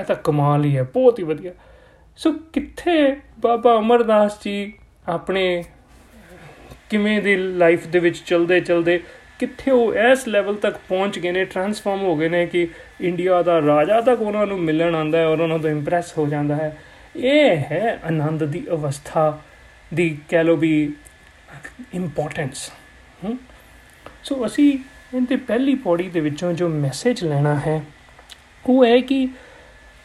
ਇਹ 0.00 0.04
ਤਾਂ 0.04 0.16
ਕਮਾਲ 0.16 0.64
ਹੀ 0.64 0.76
ਹੈ। 0.76 0.82
ਬਹੁਤ 0.82 1.18
ਹੀ 1.18 1.24
ਵਧੀਆ। 1.24 1.52
ਸੋ 2.16 2.32
ਕਿੱਥੇ 2.52 3.16
ਬਾਬਾ 3.40 3.78
ਅਮਰਦਾਸ 3.78 4.38
ਜੀ 4.44 4.72
ਆਪਣੇ 5.08 5.64
ਕਿਵੇਂ 6.90 7.22
ਦੀ 7.22 7.36
ਲਾਈਫ 7.36 7.86
ਦੇ 7.86 7.98
ਵਿੱਚ 7.98 8.22
ਚਲਦੇ 8.26 8.60
ਚਲਦੇ 8.60 9.00
ਕਿੱਥੇ 9.42 9.70
ਉਹ 9.70 9.94
ਇਸ 9.96 10.26
ਲੈਵਲ 10.28 10.56
ਤੱਕ 10.56 10.76
ਪਹੁੰਚ 10.88 11.18
ਗਏ 11.18 11.32
ਨੇ 11.32 11.44
ਟਰਾਂਸਫਾਰਮ 11.46 12.02
ਹੋ 12.02 12.16
ਗਏ 12.16 12.28
ਨੇ 12.28 12.44
ਕਿ 12.46 12.66
ਇੰਡੀਆ 13.00 13.42
ਦਾ 13.42 13.60
ਰਾਜਾ 13.62 14.00
ਤੱਕ 14.00 14.20
ਉਹਨਾਂ 14.20 14.46
ਨੂੰ 14.46 14.58
ਮਿਲਣ 14.60 14.94
ਆਂਦਾ 14.94 15.18
ਹੈ 15.18 15.26
ਔਰ 15.26 15.40
ਉਹਨਾਂ 15.40 15.58
ਤੋਂ 15.58 15.70
ਇੰਪ੍ਰੈਸ 15.70 16.16
ਹੋ 16.18 16.26
ਜਾਂਦਾ 16.26 16.56
ਹੈ। 16.56 16.76
ਇਹ 17.16 17.56
ਹੈ 17.70 17.98
ਆਨੰਦ 18.04 18.44
ਦੀ 18.46 18.64
ਅਵਸਥਾ 18.70 19.38
ਦੀ 19.92 20.08
ਕਹਿ 20.28 20.44
ਲੋ 20.44 20.56
ਵੀ 20.56 20.72
ਇੰਪੋਰਟੈਂਸ 21.94 22.70
ਸੋ 24.24 24.44
ਅਸੀਂ 24.46 24.66
ਇਹਦੇ 25.16 25.36
ਪਹਿਲੀ 25.38 25.74
ਪੌੜੀ 25.76 26.08
ਦੇ 26.08 26.20
ਵਿੱਚੋਂ 26.20 26.52
ਜੋ 26.52 26.68
ਮੈਸੇਜ 26.68 27.22
ਲੈਣਾ 27.24 27.54
ਹੈ, 27.56 27.82
ਉਹ 28.64 28.84
ਹੈ 28.84 29.00
ਕਿ 29.00 29.26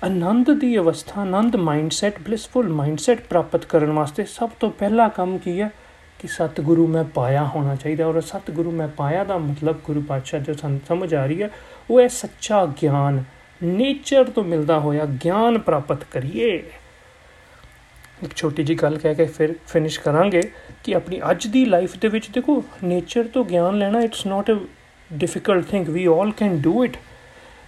ਆਨੰਦ 0.03 0.51
ਦੀ 0.59 0.77
ਅਵਸਥਾ, 0.77 1.21
ਆਨੰਦ 1.21 1.55
ਮਾਈਂਡਸੈਟ 1.55 2.19
ਬਲਿਸਫੁਲ 2.21 2.69
ਮਾਈਂਡਸੈਟ 2.69 3.21
ਪ੍ਰਾਪਤ 3.21 3.65
ਕਰਨ 3.65 3.91
ਵਾਸਤੇ 3.91 4.25
ਸਭ 4.29 4.49
ਤੋਂ 4.59 4.69
ਪਹਿਲਾ 4.71 5.07
ਕੰਮ 5.09 5.37
ਕੀ 5.37 5.59
ਹੈ? 5.61 5.69
ਕਿ 6.19 6.27
ਸਤਿਗੁਰੂ 6.27 6.87
ਮੈਂ 6.87 7.03
ਪਾਇਆ 7.03 7.43
ਹੋਣਾ 7.43 7.75
ਚਾਹੀਦਾ 7.75 8.05
ਔਰ 8.05 8.21
ਸਤਿਗੁਰੂ 8.21 8.71
ਮੈਂ 8.71 8.87
ਪਾਇਆ 8.87 9.23
ਦਾ 9.23 9.37
ਮਤਲਬ 9.37 9.79
ਗੁਰੂ 9.83 10.01
ਪਾਤਸ਼ਾਹ 10.01 10.39
ਜੋ 10.39 10.53
ਸਾਨੂੰ 10.53 10.79
ਸਮਝ 10.87 11.13
ਆ 11.15 11.25
ਰਹੀ 11.25 11.41
ਹੈ, 11.43 11.49
ਉਹ 11.89 12.01
ਹੈ 12.01 12.07
ਸੱਚਾ 12.07 12.65
ਗਿਆਨ। 12.65 13.23
ਨੇਚਰ 13.63 14.23
ਤੋਂ 14.23 14.43
ਮਿਲਦਾ 14.43 14.79
ਹੋਇਆ 14.79 15.05
ਗਿਆਨ 15.05 15.57
ਪ੍ਰਾਪਤ 15.57 16.03
ਕਰੀਏ। 16.03 16.63
ਇੱਕ 18.23 18.35
ਛੋਟੀ 18.35 18.63
ਜੀ 18.63 18.75
ਗੱਲ 18.75 18.97
ਕਹਿ 18.97 19.15
ਕੇ 19.15 19.25
ਫਿਰ 19.25 19.55
ਫਿਨਿਸ਼ 19.67 19.99
ਕਰਾਂਗੇ 19.99 20.41
ਕਿ 20.83 20.95
ਆਪਣੀ 20.95 21.21
ਅੱਜ 21.31 21.47
ਦੀ 21.47 21.65
ਲਾਈਫ 21.65 21.97
ਦੇ 21.97 22.07
ਵਿੱਚ 22.07 22.29
ਦੇਖੋ 22.29 22.63
ਨੇਚਰ 22.83 23.23
ਤੋਂ 23.23 23.45
ਗਿਆਨ 23.45 23.77
ਲੈਣਾ 23.77 24.01
it's 24.01 24.25
not 24.25 24.51
a 24.51 24.53
difficult 25.13 25.65
thing 25.65 25.87
we 25.87 26.05
all 26.05 26.31
can 26.31 26.57
do 26.61 26.85
it 26.85 26.97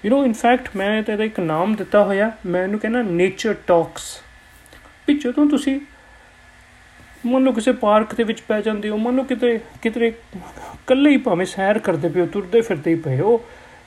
you 0.06 0.18
know 0.18 0.26
in 0.26 0.34
fact 0.34 0.70
ਮੈਂ 0.76 1.04
ਤੇ 1.04 1.14
ਇੱਕ 1.14 1.40
ਨਾਮ 1.40 1.76
ਦਿੱਤਾ 1.76 2.04
ਹੋਇਆ, 2.04 2.32
ਮੈਂ 2.46 2.64
ਇਹਨੂੰ 2.64 2.80
ਕਹਿੰਦਾ 2.80 3.02
ਨੇਚਰ 3.02 3.54
ਟਾਕਸ 3.68 4.22
ਵੀ 5.08 5.18
ਜਦੋਂ 5.20 5.50
ਤੁਸੀਂ 5.50 5.80
ਮੰਨ 7.26 7.44
ਲਓ 7.44 7.52
ਕਿਸੇ 7.52 7.72
ਪਾਰਕ 7.72 8.16
ਦੇ 8.16 8.24
ਵਿੱਚ 8.24 8.42
ਪੈ 8.42 8.60
ਜਾਂਦੇ 8.62 8.90
ਹੋ, 8.90 8.98
ਮੰਨ 8.98 9.16
ਲਓ 9.16 9.24
ਕਿਤੇ 9.24 9.60
ਕਿਤੇ 9.82 10.08
ਇਕੱਲੇ 10.08 11.10
ਹੀ 11.10 11.18
ਭਾਵੇਂ 11.18 11.46
ਸੈਰ 11.46 11.80
ਕਰਦੇ 11.80 12.10
ਪਿਓ 12.10 12.26
ਤੁਰਦੇ 12.26 12.62
ਫਿਰਦੇ 12.62 12.92
ਹੀ 12.92 12.96
ਪਏ 12.96 13.20
ਹੋ, 13.20 13.42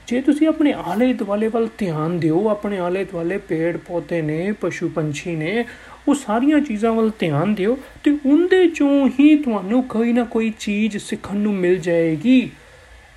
ਜੇ 0.08 0.20
ਤੁਸੀਂ 0.20 0.48
ਆਪਣੇ 0.48 0.72
ਆਲੇ 0.86 1.12
ਦੁਆਲੇ 1.12 1.48
ਵੱਲ 1.48 1.68
ਧਿਆਨ 1.78 2.18
ਦਿਓ, 2.20 2.48
ਆਪਣੇ 2.48 2.78
ਆਲੇ 2.78 3.04
ਦੁਆਲੇ 3.04 3.38
ਪੇੜ 3.38 3.76
ਪੌਦੇ 3.76 4.20
ਨੇ, 4.22 4.52
ਪਸ਼ੂ 4.52 4.88
ਪੰਛੀ 4.88 5.34
ਨੇ, 5.36 5.64
ਉਹ 6.08 6.14
ਸਾਰੀਆਂ 6.14 6.60
ਚੀਜ਼ਾਂ 6.60 6.92
ਵੱਲ 6.92 7.10
ਧਿਆਨ 7.18 7.54
ਦਿਓ 7.54 7.76
ਤੇ 8.04 8.16
ਉਹਦੇ 8.26 8.66
ਚੋਂ 8.68 9.08
ਹੀ 9.20 9.36
ਤੁਹਾਨੂੰ 9.36 9.82
ਕੋਈ 9.84 10.12
ਨਾ 10.12 10.24
ਕੋਈ 10.24 10.52
ਚੀਜ਼ 10.58 10.96
ਸਿੱਖਣ 10.96 11.36
ਨੂੰ 11.36 11.54
ਮਿਲ 11.54 11.78
ਜਾਏਗੀ। 11.78 12.50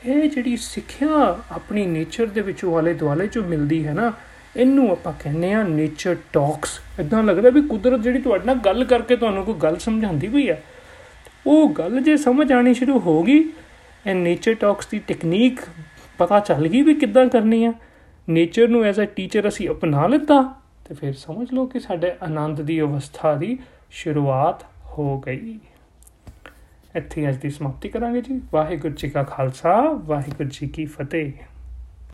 ਇਹ 0.05 0.29
ਜਿਹੜੀ 0.29 0.55
ਸਿੱਖਿਆ 0.57 1.07
ਆਪਣੀ 1.51 1.85
ਨੇਚਰ 1.85 2.25
ਦੇ 2.25 2.41
ਵਿੱਚੋਂ 2.41 2.77
ਆਲੇ 2.77 2.93
ਦੁਆਲੇ 2.93 3.27
ਚੋਂ 3.27 3.43
ਮਿਲਦੀ 3.43 3.85
ਹੈ 3.85 3.93
ਨਾ 3.93 4.11
ਇਹਨੂੰ 4.57 4.91
ਆਪਾਂ 4.91 5.13
ਕਹਿੰਦੇ 5.19 5.51
ਆ 5.53 5.63
ਨੇਚਰ 5.63 6.15
ਟਾਕਸ 6.33 6.79
ਇਦਾਂ 6.99 7.23
ਲੱਗਦਾ 7.23 7.49
ਵੀ 7.49 7.61
ਕੁਦਰਤ 7.61 7.99
ਜਿਹੜੀ 7.99 8.21
ਤੁਹਾਡੇ 8.21 8.45
ਨਾਲ 8.45 8.55
ਗੱਲ 8.55 8.83
ਕਰਕੇ 8.83 9.15
ਤੁਹਾਨੂੰ 9.15 9.43
ਕੋਈ 9.45 9.55
ਗੱਲ 9.63 9.77
ਸਮਝਾਉਂਦੀ 9.77 10.27
ਪਈ 10.27 10.47
ਆ 10.49 10.55
ਉਹ 11.47 11.69
ਗੱਲ 11.69 11.99
ਜੇ 12.01 12.17
ਸਮਝ 12.17 12.51
ਆਣੀ 12.51 12.73
ਸ਼ੁਰੂ 12.73 12.99
ਹੋ 12.99 13.21
ਗਈ, 13.23 13.39
ਇਹ 14.07 14.15
ਨੇਚਰ 14.15 14.53
ਟਾਕਸ 14.53 14.87
ਦੀ 14.87 14.99
ਟੈਕਨੀਕ 14.99 15.59
ਪਤਾ 16.17 16.39
ਚੱਲ 16.39 16.67
ਗਈ 16.67 16.81
ਵੀ 16.81 16.93
ਕਿੱਦਾਂ 16.93 17.25
ਕਰਨੀ 17.27 17.63
ਆ 17.65 17.73
ਨੇਚਰ 18.27 18.67
ਨੂੰ 18.67 18.83
ਐਜ਼ 18.83 18.99
ਅ 18.99 19.05
ਟੀਚਰ 19.05 19.47
ਅਸੀਂ 19.47 19.69
ਅਪਣਾ 19.69 20.07
ਲਿੱਤਾ 20.07 20.41
ਤੇ 20.85 20.95
ਫਿਰ 20.95 21.13
ਸਮਝ 21.13 21.47
ਲਓ 21.53 21.65
ਕਿ 21.65 21.79
ਸਾਡੇ 21.79 22.11
ਆਨੰਦ 22.23 22.61
ਦੀ 22.61 22.79
ਅਵਸਥਾ 22.81 23.33
ਦੀ 23.35 23.57
ਸ਼ੁਰੂਆਤ 23.91 24.63
ਹੋ 24.87 25.19
ਗਈ। 25.19 25.59
ਇੱਥੇ 26.95 27.27
ਅੱਜ 27.29 27.37
ਦੀ 27.37 27.49
ਸਮਾਪਤੀ 27.49 27.89
ਕਰਾਂਗੇ 27.89 28.21
ਜੀ। 28.21 28.41
ਵਾਹਿਗੁਰੂ 28.53 28.93
ਜੀ 28.93 29.09
ਕਾ 29.09 29.23
ਖਾਲਸਾ, 29.23 29.81
ਵਾਹਿਗੁਰੂ 30.05 30.49
ਜੀ 30.49 30.67
ਕੀ 30.67 30.85
ਫਤਿਹ। 30.85 31.31